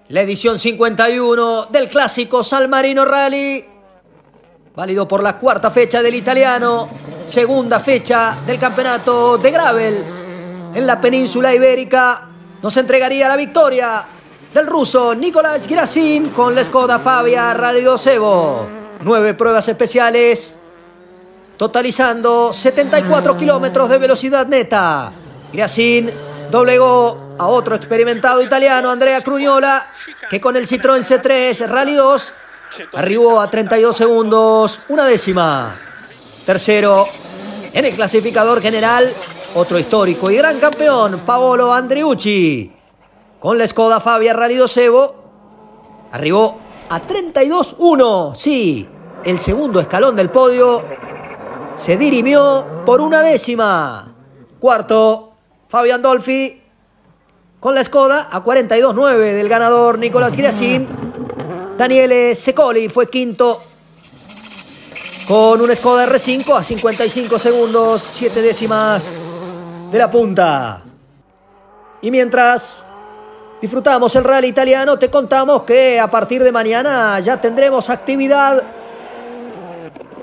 La 0.10 0.22
edición 0.22 0.58
51 0.58 1.68
del 1.68 1.88
clásico 1.88 2.44
San 2.44 2.70
Marino 2.70 3.06
Rally. 3.06 3.64
Válido 4.76 5.08
por 5.08 5.24
la 5.24 5.38
cuarta 5.38 5.70
fecha 5.70 6.02
del 6.02 6.16
italiano. 6.16 6.90
Segunda 7.26 7.80
fecha 7.80 8.38
del 8.46 8.60
campeonato 8.60 9.38
de 9.38 9.52
Gravel. 9.52 10.04
En 10.74 10.88
la 10.88 11.00
península 11.00 11.54
ibérica 11.54 12.28
nos 12.62 12.76
entregaría 12.78 13.28
la 13.28 13.36
victoria 13.36 14.06
del 14.54 14.68
ruso 14.68 15.14
Nicolás 15.14 15.68
Grasin 15.68 16.30
con 16.30 16.56
la 16.56 16.64
Skoda 16.64 16.98
Fabia 17.00 17.54
Rally 17.54 17.82
2 17.82 18.08
Evo. 18.08 18.68
Nueve 19.02 19.34
pruebas 19.34 19.68
especiales 19.68 20.56
totalizando 21.56 22.52
74 22.52 23.38
kilómetros 23.38 23.90
de 23.90 23.98
velocidad 23.98 24.48
neta. 24.48 25.12
Griasin 25.52 26.10
doblegó 26.50 27.29
a 27.40 27.48
otro 27.48 27.74
experimentado 27.74 28.42
italiano, 28.42 28.92
Andrea 28.92 29.24
Crugnola, 29.24 29.88
que 30.30 30.42
con 30.42 30.58
el 30.58 30.68
Citroën 30.68 31.02
C3 31.02 31.68
Rally 31.68 31.94
2 31.94 32.34
arribó 32.94 33.40
a 33.40 33.50
32 33.50 33.96
segundos, 33.96 34.82
una 34.90 35.06
décima. 35.06 35.80
Tercero, 36.46 37.08
en 37.72 37.86
el 37.86 37.96
clasificador 37.96 38.62
general, 38.62 39.14
otro 39.56 39.80
histórico 39.80 40.30
y 40.30 40.36
gran 40.36 40.60
campeón, 40.60 41.22
Paolo 41.26 41.74
Andreucci, 41.74 42.74
con 43.40 43.58
la 43.58 43.66
Skoda 43.66 44.02
Fabia 44.02 44.34
Rally 44.34 44.56
2 44.56 44.78
Evo, 44.78 45.16
arribó 46.12 46.60
a 46.90 47.02
32-1, 47.02 48.36
sí, 48.36 48.90
el 49.24 49.40
segundo 49.40 49.80
escalón 49.80 50.18
del 50.18 50.30
podio 50.30 50.84
se 51.76 51.96
dirimió 51.96 52.84
por 52.86 53.00
una 53.00 53.22
décima. 53.22 54.14
Cuarto, 54.60 55.32
Fabián 55.70 56.02
Dolfi 56.02 56.60
con 57.60 57.76
la 57.76 57.84
Skoda 57.84 58.30
a 58.32 58.44
42.9 58.44 59.34
del 59.34 59.50
ganador 59.50 60.00
Nicolás 60.00 60.36
Griasin. 60.36 60.88
Daniele 61.78 62.36
Secoli 62.36 62.90
fue 62.90 63.08
quinto 63.08 63.64
con 65.28 65.62
un 65.62 65.76
Skoda 65.76 66.06
R5 66.06 66.58
a 66.58 66.64
55 66.64 67.38
segundos, 67.38 68.08
7 68.10 68.42
décimas 68.42 69.12
de 69.92 69.98
la 69.98 70.10
punta. 70.10 70.84
Y 72.02 72.12
mientras 72.12 72.84
disfrutamos 73.62 74.16
el 74.16 74.24
rally 74.24 74.48
italiano, 74.48 74.98
te 74.98 75.10
contamos 75.10 75.64
que 75.64 76.00
a 76.00 76.10
partir 76.10 76.44
de 76.44 76.52
mañana 76.52 77.20
ya 77.20 77.40
tendremos 77.40 77.90
actividad 77.90 78.64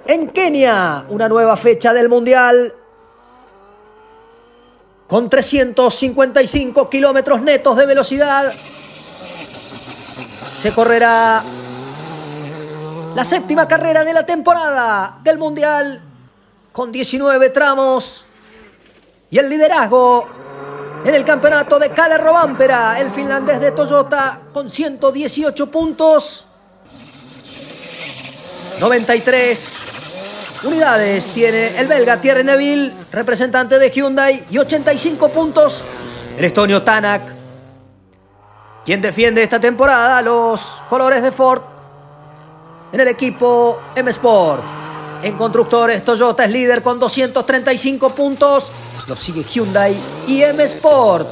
en 0.07 0.29
Kenia, 0.29 1.05
una 1.09 1.29
nueva 1.29 1.57
fecha 1.57 1.93
del 1.93 2.09
Mundial. 2.09 2.75
Con 5.07 5.31
355 5.31 6.91
kilómetros 6.91 7.41
netos 7.41 7.77
de 7.77 7.87
velocidad. 7.87 8.53
Se 10.53 10.75
correrá 10.75 11.45
la 13.15 13.25
séptima 13.25 13.69
carrera 13.69 14.05
de 14.05 14.13
la 14.13 14.27
temporada 14.27 15.19
del 15.23 15.39
Mundial. 15.39 16.03
Con 16.73 16.91
19 16.91 17.51
tramos. 17.51 18.27
Y 19.31 19.39
el 19.39 19.49
liderazgo 19.49 20.29
en 21.05 21.15
el 21.15 21.25
campeonato 21.25 21.79
de 21.79 21.91
Kalle 21.91 22.19
Robampera, 22.19 22.99
el 22.99 23.11
finlandés 23.11 23.61
de 23.61 23.71
Toyota, 23.71 24.41
con 24.53 24.69
118 24.69 25.71
puntos. 25.71 26.47
93 28.81 29.86
unidades 30.67 31.31
tiene 31.31 31.79
el 31.79 31.87
belga 31.87 32.21
Thierry 32.21 32.45
Neville, 32.45 32.93
representante 33.13 33.79
de 33.79 33.91
Hyundai, 33.91 34.45
y 34.51 34.59
85 34.59 35.29
puntos 35.31 35.83
el 36.39 36.45
estonio 36.45 36.83
Tanak, 36.83 37.23
quien 38.85 39.01
defiende 39.01 39.43
esta 39.43 39.59
temporada 39.59 40.21
los 40.21 40.83
colores 40.89 41.23
de 41.23 41.33
Ford 41.33 41.63
en 42.93 43.01
el 43.01 43.09
equipo 43.09 43.81
M 43.95 44.11
Sport. 44.11 44.63
En 45.23 45.37
constructores, 45.37 46.05
Toyota 46.05 46.45
es 46.45 46.51
líder 46.51 46.83
con 46.83 46.99
235 46.99 48.15
puntos. 48.15 48.71
Lo 49.07 49.17
sigue 49.17 49.45
Hyundai 49.45 49.97
y 50.27 50.43
M 50.43 50.63
Sport. 50.65 51.29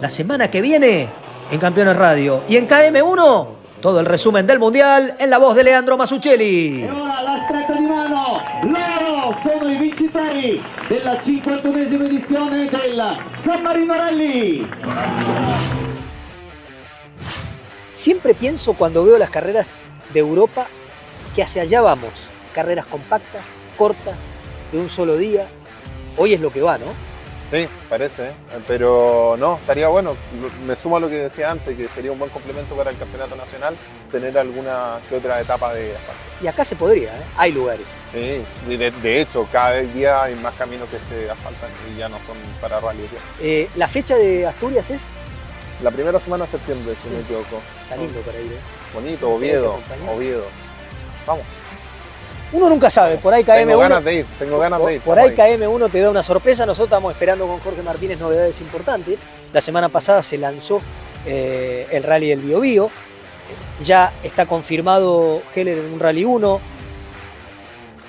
La 0.00 0.08
semana 0.08 0.48
que 0.48 0.60
viene 0.60 1.08
en 1.50 1.58
Campeones 1.58 1.96
Radio 1.96 2.42
y 2.48 2.56
en 2.56 2.68
KM1, 2.68 3.46
todo 3.80 4.00
el 4.00 4.06
resumen 4.06 4.46
del 4.46 4.58
Mundial 4.58 5.16
en 5.18 5.30
la 5.30 5.38
voz 5.38 5.56
de 5.56 5.64
Leandro 5.64 5.96
Masuccelli. 5.96 6.86
Loro 8.62 9.36
sono 9.42 9.70
i 9.70 9.76
vincitori 9.76 10.62
della 10.88 11.14
51esima 11.14 12.06
edizione 12.06 12.68
del 12.68 13.16
San 13.36 13.62
Marino 13.62 13.94
Rally. 13.94 14.68
Siempre 17.90 18.34
pienso 18.34 18.74
cuando 18.74 19.04
veo 19.04 19.18
las 19.18 19.30
carreras 19.30 19.74
de 20.12 20.20
Europa 20.20 20.66
que 21.34 21.42
hacia 21.42 21.62
allá 21.62 21.80
vamos. 21.80 22.30
Carreras 22.52 22.86
compactas, 22.86 23.56
cortas, 23.76 24.26
de 24.72 24.78
un 24.78 24.88
solo 24.88 25.16
día. 25.16 25.46
Hoy 26.16 26.34
es 26.34 26.40
lo 26.40 26.52
que 26.52 26.62
va, 26.62 26.78
¿no? 26.78 26.86
Sí, 27.46 27.68
parece, 27.90 28.30
¿eh? 28.30 28.32
pero 28.66 29.36
no, 29.38 29.56
estaría 29.56 29.88
bueno. 29.88 30.16
Me 30.66 30.74
sumo 30.76 30.96
a 30.96 31.00
lo 31.00 31.08
que 31.08 31.16
decía 31.16 31.50
antes, 31.50 31.76
que 31.76 31.88
sería 31.88 32.10
un 32.10 32.18
buen 32.18 32.30
complemento 32.30 32.74
para 32.74 32.90
el 32.90 32.96
campeonato 32.96 33.36
nacional 33.36 33.76
tener 34.10 34.36
alguna 34.38 34.98
que 35.08 35.16
otra 35.16 35.40
etapa 35.40 35.74
de 35.74 35.94
asfalto. 35.94 36.22
Y 36.42 36.46
acá 36.46 36.64
se 36.64 36.74
podría, 36.74 37.14
¿eh? 37.14 37.22
Hay 37.36 37.52
lugares. 37.52 38.02
Sí, 38.12 38.42
y 38.68 38.76
de, 38.76 38.90
de 38.90 39.20
hecho, 39.20 39.46
cada 39.52 39.72
día 39.74 40.22
hay 40.22 40.34
más 40.36 40.54
caminos 40.54 40.88
que 40.88 40.98
se 40.98 41.30
asfaltan 41.30 41.70
y 41.92 41.98
ya 41.98 42.08
no 42.08 42.16
son 42.26 42.36
para 42.60 42.80
rally. 42.80 43.06
Eh, 43.40 43.68
¿La 43.76 43.88
fecha 43.88 44.16
de 44.16 44.46
Asturias 44.46 44.90
es? 44.90 45.10
La 45.82 45.90
primera 45.90 46.18
semana 46.18 46.44
de 46.44 46.50
septiembre, 46.50 46.94
si 47.02 47.08
no 47.10 47.16
me 47.16 47.22
equivoco. 47.22 47.60
Está 47.82 47.96
lindo 47.96 48.20
para 48.20 48.40
ir, 48.40 48.52
¿eh? 48.52 48.58
Bonito, 48.94 49.30
Oviedo. 49.30 49.78
Oviedo. 50.14 50.44
Vamos. 51.26 51.44
Uno 52.54 52.68
nunca 52.68 52.88
sabe, 52.88 53.16
por 53.18 53.34
ahí 53.34 53.42
KM1. 53.42 53.66
Tengo 53.66 53.78
ganas 53.78 54.04
de 54.04 54.14
ir, 54.14 54.26
tengo 54.38 54.58
ganas 54.60 54.86
de 54.86 54.94
ir. 54.94 55.00
por 55.00 55.18
ahí 55.18 55.30
KM1 55.30 55.90
te 55.90 56.00
da 56.00 56.10
una 56.10 56.22
sorpresa. 56.22 56.64
Nosotros 56.64 56.86
estamos 56.86 57.12
esperando 57.12 57.48
con 57.48 57.58
Jorge 57.58 57.82
Martínez 57.82 58.20
novedades 58.20 58.60
importantes. 58.60 59.18
La 59.52 59.60
semana 59.60 59.88
pasada 59.88 60.22
se 60.22 60.38
lanzó 60.38 60.80
eh, 61.26 61.88
el 61.90 62.04
rally 62.04 62.28
del 62.28 62.40
Biobío. 62.40 62.90
Ya 63.82 64.14
está 64.22 64.46
confirmado 64.46 65.42
Heller 65.54 65.78
en 65.78 65.92
un 65.94 65.98
rally 66.00 66.24
1. 66.24 66.60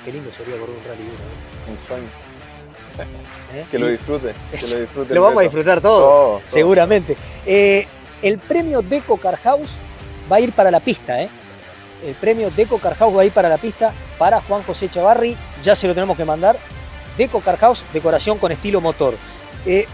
qué 0.05 0.11
lindo 0.11 0.31
sería 0.31 0.55
correr 0.57 0.75
un 0.77 0.83
rally 0.87 1.03
uno. 1.03 1.65
¿no? 1.65 1.73
Un 1.73 1.87
sueño. 1.87 2.07
¿Eh? 3.55 3.65
Que 3.71 3.79
lo 3.79 3.87
disfrute. 3.87 4.31
Que 4.51 4.67
lo 4.67 4.79
disfrute. 4.81 5.13
Lo 5.15 5.21
vamos 5.23 5.39
a 5.39 5.41
disfrutar 5.41 5.81
todo, 5.81 5.99
Todo, 5.99 6.09
todo. 6.37 6.41
seguramente. 6.45 7.17
Eh, 7.47 7.85
el 8.21 8.37
premio 8.37 8.83
Deco 8.83 9.17
Car 9.17 9.37
House 9.37 9.77
va 10.31 10.35
a 10.35 10.39
ir 10.39 10.53
para 10.53 10.69
la 10.69 10.79
pista, 10.81 11.19
¿eh? 11.19 11.29
El 12.03 12.15
premio 12.15 12.51
Deco 12.51 12.77
Car 12.77 12.95
House 12.95 13.15
va 13.15 13.21
a 13.21 13.25
ir 13.25 13.31
para 13.31 13.49
la 13.49 13.57
pista 13.57 13.93
para 14.17 14.41
Juan 14.41 14.63
José 14.63 14.89
Chavarri. 14.89 15.35
Ya 15.63 15.75
se 15.75 15.87
lo 15.87 15.93
tenemos 15.93 16.17
que 16.17 16.25
mandar. 16.25 16.57
Deco 17.17 17.39
Car 17.41 17.57
House, 17.57 17.85
decoración 17.93 18.37
con 18.37 18.51
estilo 18.51 18.81
motor. 18.81 19.15
Eh, 19.65 19.85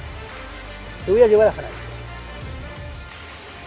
te 1.06 1.12
voy 1.12 1.22
a 1.22 1.28
llevar 1.28 1.48
a 1.48 1.52
Francia. 1.52 1.78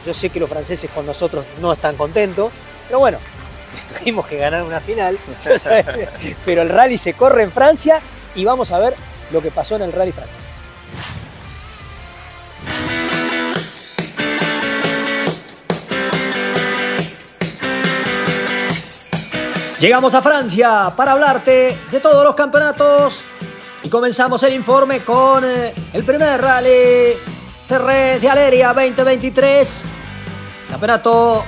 Yo 0.04 0.12
sé 0.12 0.28
que 0.28 0.40
los 0.40 0.50
franceses 0.50 0.90
con 0.90 1.06
nosotros 1.06 1.46
no 1.60 1.72
están 1.72 1.96
contentos, 1.96 2.52
pero 2.86 2.98
bueno, 2.98 3.18
tuvimos 3.98 4.26
que 4.26 4.36
ganar 4.36 4.62
una 4.62 4.80
final. 4.80 5.18
pero 6.44 6.62
el 6.62 6.68
rally 6.68 6.98
se 6.98 7.14
corre 7.14 7.42
en 7.42 7.52
Francia 7.52 8.00
y 8.34 8.44
vamos 8.44 8.70
a 8.70 8.78
ver 8.78 8.94
lo 9.30 9.40
que 9.40 9.50
pasó 9.50 9.76
en 9.76 9.82
el 9.82 9.92
rally 9.92 10.12
francés. 10.12 10.43
Llegamos 19.84 20.14
a 20.14 20.22
Francia 20.22 20.94
para 20.96 21.12
hablarte 21.12 21.78
de 21.90 22.00
todos 22.00 22.24
los 22.24 22.34
campeonatos 22.34 23.20
y 23.82 23.90
comenzamos 23.90 24.42
el 24.42 24.54
informe 24.54 25.04
con 25.04 25.44
eh, 25.44 25.74
el 25.92 26.02
primer 26.04 26.40
rally 26.40 27.12
Terre 27.68 28.18
de 28.18 28.26
Aleria 28.26 28.72
2023, 28.72 29.84
campeonato 30.70 31.44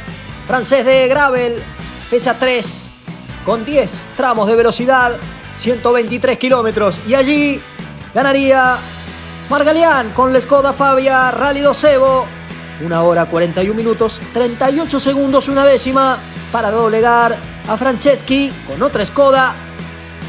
francés 0.47 0.85
de 0.85 1.09
gravel, 1.09 1.63
fecha 2.11 2.35
3, 2.39 2.83
con 3.43 3.65
10 3.65 4.03
tramos 4.19 4.47
de 4.49 4.55
velocidad, 4.55 5.17
123 5.57 6.37
kilómetros. 6.37 7.01
Y 7.09 7.15
allí 7.15 7.59
ganaría 8.13 8.77
Margalián 9.49 10.11
con 10.11 10.35
la 10.35 10.43
Skoda 10.43 10.75
Fabia 10.75 11.31
Rally 11.31 11.63
2 11.63 11.85
Evo, 11.85 12.27
1 12.85 13.03
hora 13.03 13.25
41 13.25 13.75
minutos, 13.75 14.21
38 14.35 15.01
segundos, 15.01 15.49
una 15.49 15.65
décima 15.65 16.19
para 16.53 16.71
doblegar 16.71 17.56
a 17.69 17.77
Franceschi 17.77 18.53
con 18.67 18.83
otra 18.83 19.05
Skoda 19.05 19.55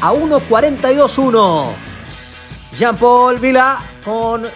a 0.00 0.12
1.42.1. 0.12 1.66
Jean-Paul 2.76 3.38
Vila 3.38 3.80
con 4.04 4.48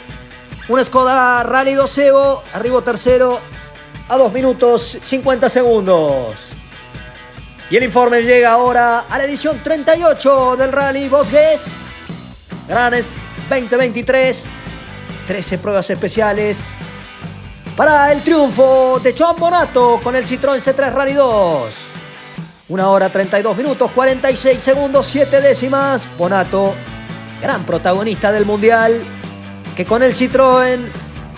una 0.68 0.84
Skoda 0.84 1.42
Rally 1.42 1.74
2 1.74 1.98
Evo, 1.98 2.42
arribo 2.52 2.82
tercero 2.82 3.40
a 4.08 4.16
2 4.16 4.32
minutos 4.32 4.98
50 5.00 5.48
segundos. 5.48 6.48
Y 7.70 7.76
el 7.76 7.84
informe 7.84 8.22
llega 8.22 8.52
ahora 8.52 9.00
a 9.00 9.18
la 9.18 9.24
edición 9.24 9.60
38 9.62 10.56
del 10.56 10.72
Rally 10.72 11.08
Bosques. 11.08 11.76
Granes 12.68 13.12
2023. 13.48 14.46
13 15.26 15.58
pruebas 15.58 15.88
especiales 15.88 16.66
para 17.76 18.12
el 18.12 18.22
triunfo 18.22 19.00
de 19.02 19.14
Joan 19.16 19.36
Bonato 19.36 20.00
con 20.02 20.16
el 20.16 20.26
Citroën 20.26 20.60
C3 20.60 20.92
Rally 20.92 21.14
2. 21.14 21.91
Una 22.72 22.88
hora 22.88 23.10
32 23.10 23.54
minutos 23.54 23.90
46 23.90 24.58
segundos 24.58 25.06
7 25.06 25.42
décimas. 25.42 26.08
Bonato, 26.16 26.72
gran 27.42 27.64
protagonista 27.64 28.32
del 28.32 28.46
Mundial, 28.46 29.02
que 29.76 29.84
con 29.84 30.02
el 30.02 30.14
Citroën 30.14 30.80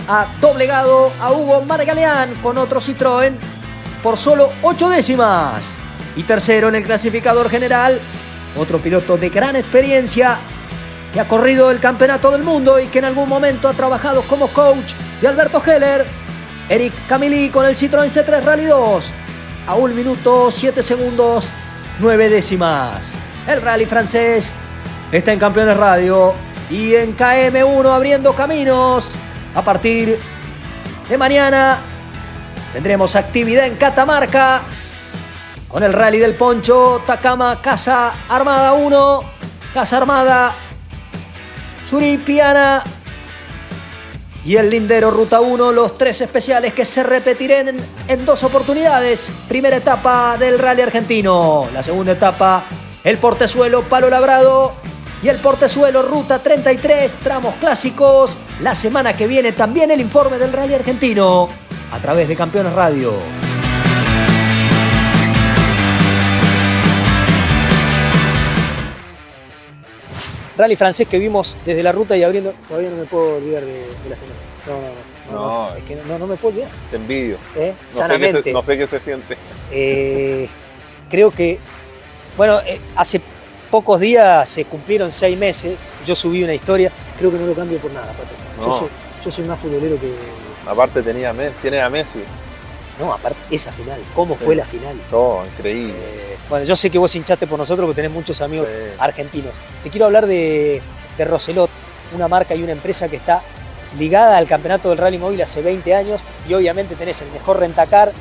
ha 0.06 0.28
doblegado 0.40 1.10
a 1.20 1.32
Hugo 1.32 1.62
Margaleán 1.62 2.36
con 2.40 2.56
otro 2.56 2.80
Citroën 2.80 3.34
por 4.00 4.16
solo 4.16 4.50
8 4.62 4.90
décimas. 4.90 5.74
Y 6.14 6.22
tercero 6.22 6.68
en 6.68 6.76
el 6.76 6.84
clasificador 6.84 7.50
general, 7.50 7.98
otro 8.56 8.78
piloto 8.78 9.16
de 9.16 9.28
gran 9.28 9.56
experiencia 9.56 10.38
que 11.12 11.18
ha 11.18 11.26
corrido 11.26 11.72
el 11.72 11.80
campeonato 11.80 12.30
del 12.30 12.44
mundo 12.44 12.78
y 12.78 12.86
que 12.86 13.00
en 13.00 13.06
algún 13.06 13.28
momento 13.28 13.68
ha 13.68 13.72
trabajado 13.72 14.22
como 14.22 14.46
coach 14.46 14.92
de 15.20 15.26
Alberto 15.26 15.60
Heller, 15.66 16.06
Eric 16.68 16.92
Camilli 17.08 17.48
con 17.48 17.66
el 17.66 17.74
Citroën 17.74 18.08
C3 18.08 18.40
Rally 18.40 18.66
2 18.66 19.23
a 19.66 19.74
1 19.74 19.94
minuto 19.94 20.50
7 20.50 20.83
segundos 20.83 21.48
9 22.00 22.29
décimas. 22.29 23.11
El 23.46 23.62
rally 23.62 23.87
francés 23.87 24.55
está 25.12 25.33
en 25.33 25.38
Campeones 25.38 25.77
Radio 25.77 26.35
y 26.70 26.94
en 26.94 27.16
KM1 27.16 27.87
abriendo 27.88 28.33
caminos. 28.35 29.14
A 29.55 29.62
partir 29.62 30.18
de 31.09 31.18
mañana 31.18 31.79
tendremos 32.72 33.16
actividad 33.16 33.66
en 33.66 33.77
Catamarca 33.77 34.62
con 35.68 35.83
el 35.83 35.92
rally 35.92 36.18
del 36.18 36.35
Poncho, 36.35 37.03
Takama, 37.07 37.61
Casa 37.61 38.12
Armada 38.29 38.72
1, 38.74 39.20
Casa 39.72 39.96
Armada, 39.96 40.55
Suripiana 41.88 42.83
y 44.44 44.57
el 44.57 44.70
Lindero 44.70 45.11
Ruta 45.11 45.40
1, 45.40 45.72
los 45.72 45.96
tres 45.96 46.20
especiales 46.20 46.74
que 46.74 46.85
se 46.85 47.02
repetirán 47.02 47.68
en, 47.68 47.76
en 48.09 48.24
dos 48.24 48.44
oportunidades. 48.44 49.30
Primera 49.48 49.76
etapa 49.76 50.37
del 50.38 50.59
rally 50.59 50.83
argentino, 50.83 51.68
la 51.72 51.83
segunda 51.83 52.12
etapa 52.12 52.64
el 53.04 53.18
Portezuelo 53.18 53.83
Palo 53.83 54.09
Labrado 54.09 54.72
y 55.22 55.28
el 55.28 55.37
Portezuelo 55.37 56.02
Ruta 56.02 56.38
33, 56.38 57.18
tramos 57.22 57.54
clásicos. 57.57 58.33
La 58.61 58.74
semana 58.74 59.14
que 59.14 59.26
viene 59.26 59.52
también 59.52 59.90
el 59.90 60.00
informe 60.00 60.38
del 60.38 60.52
rally 60.52 60.74
argentino 60.74 61.48
a 61.92 61.98
través 61.98 62.28
de 62.28 62.35
Campeones 62.35 62.72
Radio. 62.72 63.12
Rally 70.56 70.76
francés 70.76 71.08
que 71.08 71.18
vimos 71.18 71.56
desde 71.64 71.82
la 71.82 71.92
ruta 71.92 72.16
y 72.16 72.22
abriendo, 72.22 72.52
todavía 72.68 72.90
no 72.90 72.96
me 72.96 73.04
puedo 73.04 73.36
olvidar 73.36 73.64
de, 73.64 73.72
de 73.72 74.10
la 74.10 74.16
final. 74.16 74.36
No, 74.66 74.72
no, 74.72 75.40
no. 75.40 75.42
no, 75.42 75.68
No. 75.70 75.74
es 75.76 75.82
que 75.82 75.96
no, 75.96 76.18
no 76.18 76.26
me 76.26 76.36
puedo 76.36 76.54
olvidar. 76.54 76.70
Te 76.90 76.96
envidio. 76.96 77.38
¿eh? 77.56 77.74
No 77.94 78.06
sé, 78.08 78.18
qué 78.18 78.32
se, 78.42 78.52
no 78.52 78.62
sé 78.62 78.78
qué 78.78 78.86
se 78.86 79.00
siente. 79.00 79.36
Eh, 79.70 80.48
creo 81.10 81.30
que, 81.30 81.58
bueno, 82.36 82.60
eh, 82.66 82.80
hace 82.96 83.20
pocos 83.70 83.98
días 84.00 84.48
se 84.48 84.64
cumplieron 84.64 85.10
seis 85.10 85.36
meses. 85.36 85.76
Yo 86.06 86.14
subí 86.14 86.44
una 86.44 86.54
historia, 86.54 86.92
creo 87.18 87.30
que 87.32 87.38
no 87.38 87.46
lo 87.46 87.54
cambio 87.54 87.78
por 87.78 87.90
nada, 87.92 88.06
Pato. 88.12 88.64
Yo, 88.64 88.78
soy, 88.78 88.88
yo 89.24 89.30
soy 89.30 89.44
más 89.46 89.58
futbolero 89.58 89.98
que. 90.00 90.12
Aparte 90.66 91.02
tenía 91.02 91.34
tiene 91.60 91.80
a 91.82 91.90
Messi. 91.90 92.20
No, 92.98 93.12
aparte, 93.12 93.38
esa 93.50 93.70
final, 93.72 94.00
¿cómo 94.14 94.35
Sí. 94.37 94.44
fue 94.44 94.54
la 94.57 94.64
final? 94.64 94.98
Todo, 95.11 95.44
increíble. 95.46 95.92
Eh, 95.96 96.37
bueno, 96.48 96.64
yo 96.64 96.76
sé 96.76 96.90
que 96.90 96.98
vos 96.98 97.14
hinchaste 97.14 97.46
por 97.46 97.59
nosotros 97.59 97.87
porque 97.87 97.96
tenés 98.02 98.11
muchos 98.12 98.40
amigos 98.40 98.66
Sí. 98.68 98.74
argentinos. 98.98 99.52
Te 99.83 99.90
quiero 99.90 100.07
hablar 100.07 100.26
de, 100.26 100.80
de 101.18 101.24
Roselot, 101.24 101.68
una 102.14 102.28
marca 102.28 102.54
y 102.54 102.62
una 102.62 102.72
empresa 102.72 103.09
que 103.09 103.16
está 103.16 103.42
ligada 103.98 104.37
al 104.38 104.46
campeonato 104.46 104.88
del 104.90 104.98
rally 104.98 105.18
móvil 105.18 105.40
hace 105.42 105.61
20 105.62 105.94
años 105.94 106.20
y 106.48 106.54
obviamente 106.54 106.94
tenés 106.96 107.20
el 107.22 107.30
mejor 107.30 107.59
rentacar 107.61 108.12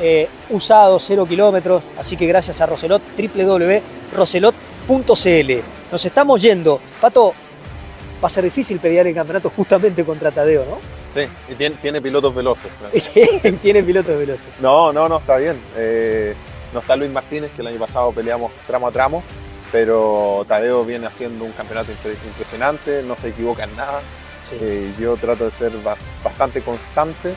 eh, 0.00 0.28
usado, 0.48 0.98
cero 0.98 1.26
kilómetros. 1.26 1.82
Así 1.98 2.16
que 2.16 2.26
gracias 2.26 2.60
a 2.62 2.66
Roselot, 2.66 3.02
www.roselot.cl. 3.16 5.52
Nos 5.90 6.04
estamos 6.06 6.40
yendo. 6.42 6.80
Pato, 7.00 7.34
va 8.22 8.26
a 8.26 8.30
ser 8.30 8.44
difícil 8.44 8.78
pelear 8.80 9.06
el 9.06 9.14
campeonato 9.14 9.50
justamente 9.50 10.04
contra 10.04 10.30
Tadeo, 10.30 10.64
¿no? 10.64 10.78
Sí, 11.14 11.20
y 11.50 11.54
tiene, 11.54 11.76
tiene 11.76 12.00
pilotos 12.00 12.34
veloces. 12.34 12.70
claro. 12.78 12.94
Sí, 12.98 13.52
Tiene 13.60 13.82
pilotos 13.82 14.16
veloces. 14.18 14.48
No, 14.60 14.92
no, 14.92 15.08
no, 15.08 15.18
está 15.18 15.36
bien. 15.36 15.60
Eh, 15.76 16.34
no 16.72 16.80
está 16.80 16.96
Luis 16.96 17.10
Martínez, 17.10 17.50
que 17.54 17.60
el 17.60 17.66
año 17.68 17.78
pasado 17.78 18.12
peleamos 18.12 18.50
tramo 18.66 18.88
a 18.88 18.92
tramo, 18.92 19.22
pero 19.70 20.44
Tadeo 20.48 20.84
viene 20.84 21.06
haciendo 21.06 21.44
un 21.44 21.52
campeonato 21.52 21.92
impre- 21.92 22.16
impresionante, 22.26 23.02
no 23.02 23.14
se 23.16 23.28
equivoca 23.28 23.64
en 23.64 23.76
nada. 23.76 24.00
Sí. 24.48 24.56
Eh, 24.60 24.92
yo 24.98 25.16
trato 25.16 25.44
de 25.44 25.50
ser 25.50 25.70
ba- 25.84 25.96
bastante 26.24 26.62
constante 26.62 27.34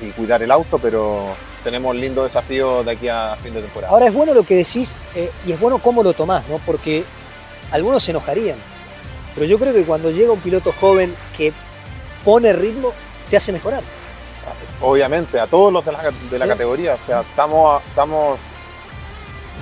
y 0.00 0.10
cuidar 0.10 0.42
el 0.42 0.50
auto, 0.50 0.78
pero 0.78 1.24
tenemos 1.64 1.96
lindo 1.96 2.22
desafío 2.24 2.84
de 2.84 2.92
aquí 2.92 3.08
a 3.08 3.36
fin 3.42 3.52
de 3.52 3.62
temporada. 3.62 3.92
Ahora 3.92 4.06
es 4.06 4.14
bueno 4.14 4.32
lo 4.32 4.44
que 4.44 4.54
decís 4.54 4.98
eh, 5.16 5.30
y 5.44 5.52
es 5.52 5.58
bueno 5.60 5.78
cómo 5.78 6.02
lo 6.04 6.12
tomás, 6.12 6.46
¿no? 6.48 6.58
Porque 6.64 7.04
algunos 7.72 8.02
se 8.04 8.12
enojarían. 8.12 8.58
Pero 9.34 9.46
yo 9.46 9.58
creo 9.58 9.72
que 9.74 9.84
cuando 9.84 10.10
llega 10.10 10.30
un 10.32 10.40
piloto 10.40 10.72
joven 10.80 11.14
que 11.36 11.52
pone 12.26 12.52
ritmo, 12.52 12.92
te 13.30 13.36
hace 13.38 13.52
mejorar. 13.52 13.82
Obviamente, 14.82 15.40
a 15.40 15.46
todos 15.46 15.72
los 15.72 15.84
de 15.84 15.92
la, 15.92 15.98
de 16.30 16.38
la 16.38 16.44
Sí. 16.44 16.50
categoría, 16.50 16.94
o 16.94 17.06
sea, 17.06 17.20
estamos, 17.22 17.82
estamos, 17.84 18.38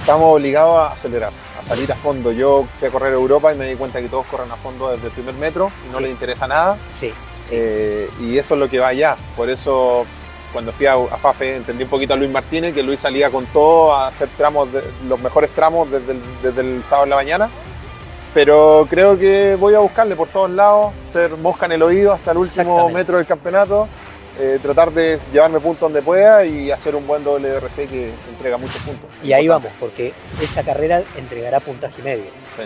estamos 0.00 0.34
obligados 0.36 0.76
a 0.76 0.92
acelerar, 0.94 1.30
a 1.58 1.62
salir 1.62 1.90
a 1.92 1.94
fondo. 1.94 2.32
Yo 2.32 2.64
fui 2.78 2.88
a 2.88 2.90
correr 2.90 3.12
Europa 3.12 3.52
y 3.54 3.56
me 3.56 3.66
di 3.68 3.76
cuenta 3.76 4.00
que 4.00 4.08
todos 4.08 4.26
corren 4.26 4.50
a 4.50 4.56
fondo 4.56 4.90
desde 4.90 5.06
el 5.06 5.12
primer 5.12 5.34
metro 5.34 5.70
y 5.86 5.92
no 5.92 5.98
Sí. 5.98 6.02
les 6.04 6.10
interesa 6.12 6.48
nada. 6.48 6.76
Sí, 6.90 7.12
sí. 7.42 7.54
Eh, 7.56 8.10
y 8.20 8.38
eso 8.38 8.54
es 8.54 8.60
lo 8.60 8.68
que 8.68 8.78
va 8.78 8.88
allá. 8.88 9.16
Por 9.36 9.48
eso, 9.50 10.04
cuando 10.52 10.72
fui 10.72 10.86
a, 10.86 10.94
a 10.94 11.16
FAFE, 11.18 11.56
entendí 11.56 11.84
un 11.84 11.90
poquito 11.90 12.14
a 12.14 12.16
Luis 12.16 12.30
Martínez, 12.30 12.74
que 12.74 12.82
Luis 12.82 13.00
salía 13.00 13.30
con 13.30 13.46
todo 13.46 13.94
a 13.94 14.08
hacer 14.08 14.28
tramos, 14.36 14.72
de- 14.72 14.82
los 15.08 15.20
mejores 15.20 15.50
tramos 15.52 15.90
desde 15.90 16.12
el, 16.12 16.22
desde 16.42 16.60
el 16.60 16.82
sábado 16.84 17.04
en 17.04 17.10
la 17.10 17.16
mañana. 17.16 17.50
Pero 18.34 18.86
creo 18.90 19.16
que 19.16 19.56
voy 19.56 19.74
a 19.74 19.78
buscarle 19.78 20.16
por 20.16 20.28
todos 20.28 20.50
lados, 20.50 20.92
ser 21.08 21.36
mosca 21.36 21.66
en 21.66 21.72
el 21.72 21.82
oído 21.82 22.12
hasta 22.12 22.32
el 22.32 22.38
último 22.38 22.90
metro 22.90 23.16
del 23.16 23.26
campeonato 23.26 23.88
eh, 24.38 24.58
tratar 24.60 24.92
de 24.92 25.20
llevarme 25.32 25.60
puntos 25.60 25.80
donde 25.80 26.02
pueda 26.02 26.44
y 26.44 26.70
hacer 26.70 26.96
un 26.96 27.06
buen 27.06 27.22
WRC 27.22 27.86
que 27.86 28.12
entrega 28.28 28.56
muchos 28.56 28.82
puntos. 28.82 29.08
Y 29.22 29.32
ahí 29.32 29.46
vamos, 29.46 29.70
porque 29.78 30.12
esa 30.42 30.64
carrera 30.64 31.02
entregará 31.16 31.60
puntaje 31.60 32.02
medio. 32.02 32.24
Sí. 32.56 32.64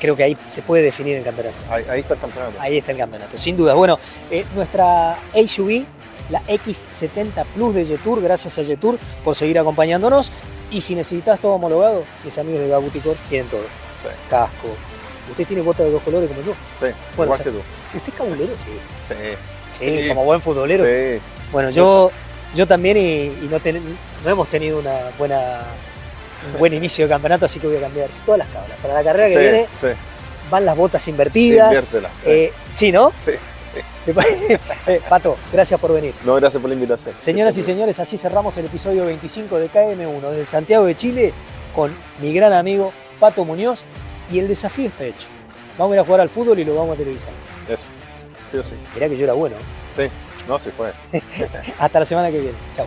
Creo 0.00 0.16
que 0.16 0.24
ahí 0.24 0.36
se 0.48 0.62
puede 0.62 0.82
definir 0.82 1.16
el 1.16 1.22
campeonato. 1.22 1.56
Ahí, 1.70 1.84
ahí 1.88 2.00
está 2.00 2.14
el 2.14 2.20
campeonato. 2.20 2.52
Ahí 2.58 2.78
está 2.78 2.90
el 2.90 2.98
campeonato, 2.98 3.38
sin 3.38 3.56
duda. 3.56 3.74
Bueno, 3.74 3.98
eh, 4.32 4.44
nuestra 4.56 5.16
SUV, 5.32 5.84
la 6.28 6.42
X70 6.42 7.46
Plus 7.54 7.74
de 7.74 7.86
Jetour, 7.86 8.20
gracias 8.20 8.58
a 8.58 8.64
Jetour 8.64 8.98
por 9.22 9.36
seguir 9.36 9.60
acompañándonos. 9.60 10.32
Y 10.72 10.80
si 10.80 10.96
necesitas 10.96 11.38
todo 11.38 11.52
homologado, 11.52 12.02
mis 12.24 12.36
amigos 12.36 12.62
de 12.62 12.68
Gabuticor 12.68 13.16
tienen 13.28 13.46
todo. 13.48 13.62
Casco. 14.28 14.68
Usted 15.30 15.46
tiene 15.46 15.62
botas 15.62 15.86
de 15.86 15.92
dos 15.92 16.02
colores 16.02 16.28
como 16.28 16.42
yo. 16.42 16.52
Sí, 16.52 16.56
Bueno, 16.80 16.94
igual 17.14 17.30
o 17.30 17.36
sea, 17.36 17.44
que 17.44 17.50
tú. 17.50 17.58
¿Usted 17.96 18.08
es 18.12 18.14
cabulero? 18.18 18.52
Sí. 18.56 18.78
Sí. 19.08 19.14
Sí, 20.02 20.08
como 20.08 20.24
buen 20.24 20.40
futbolero. 20.40 20.84
Sí. 20.84 21.20
Bueno, 21.50 21.70
yo, 21.70 22.10
yo 22.54 22.66
también 22.66 22.96
y, 22.96 23.00
y 23.00 23.48
no, 23.50 23.58
ten- 23.60 23.82
no 24.24 24.30
hemos 24.30 24.48
tenido 24.48 24.78
una 24.78 24.92
buena, 25.18 25.60
un 26.52 26.58
buen 26.58 26.72
inicio 26.74 27.06
de 27.06 27.08
campeonato, 27.08 27.46
así 27.46 27.58
que 27.58 27.66
voy 27.66 27.76
a 27.76 27.80
cambiar 27.80 28.08
todas 28.26 28.38
las 28.40 28.48
cablas. 28.48 28.78
Para 28.80 28.94
la 28.94 29.02
carrera 29.04 29.28
que 29.28 29.38
viene 29.38 29.66
van 30.50 30.66
las 30.66 30.76
botas 30.76 31.06
invertidas. 31.08 31.70
Sí, 31.70 31.74
inviértelas, 31.76 32.12
sí. 32.22 32.30
Eh, 32.30 32.52
sí, 32.72 32.92
¿no? 32.92 33.12
Sí, 33.18 33.32
sí. 33.32 33.80
Eh, 34.86 35.00
Pato, 35.08 35.38
gracias 35.50 35.80
por 35.80 35.92
venir. 35.94 36.12
No, 36.24 36.34
gracias 36.34 36.60
por 36.60 36.68
la 36.68 36.74
invitación. 36.74 37.14
Señoras 37.18 37.56
y 37.56 37.62
señores, 37.62 37.98
así 37.98 38.18
cerramos 38.18 38.54
el 38.58 38.66
episodio 38.66 39.06
25 39.06 39.58
de 39.58 39.70
KM1 39.70 40.28
desde 40.30 40.44
Santiago 40.46 40.84
de 40.84 40.94
Chile 40.94 41.32
con 41.74 41.90
mi 42.20 42.34
gran 42.34 42.52
amigo 42.52 42.92
Pato 43.18 43.44
Muñoz 43.44 43.84
y 44.30 44.38
el 44.38 44.48
desafío 44.48 44.86
está 44.86 45.04
hecho. 45.04 45.28
Vamos 45.78 45.92
a 45.92 45.96
ir 45.96 46.00
a 46.00 46.04
jugar 46.04 46.20
al 46.20 46.28
fútbol 46.28 46.58
y 46.58 46.64
lo 46.64 46.74
vamos 46.74 46.94
a 46.94 46.98
televisar. 46.98 47.32
Eso, 47.68 47.82
sí 48.50 48.58
o 48.58 48.62
sí. 48.62 48.74
Mirá 48.94 49.08
que 49.08 49.16
yo 49.16 49.24
era 49.24 49.32
bueno. 49.32 49.56
Sí, 49.94 50.04
no, 50.48 50.58
sí 50.58 50.70
fue. 50.76 50.92
Hasta 51.78 52.00
la 52.00 52.06
semana 52.06 52.30
que 52.30 52.40
viene. 52.40 52.58
Chao. 52.76 52.86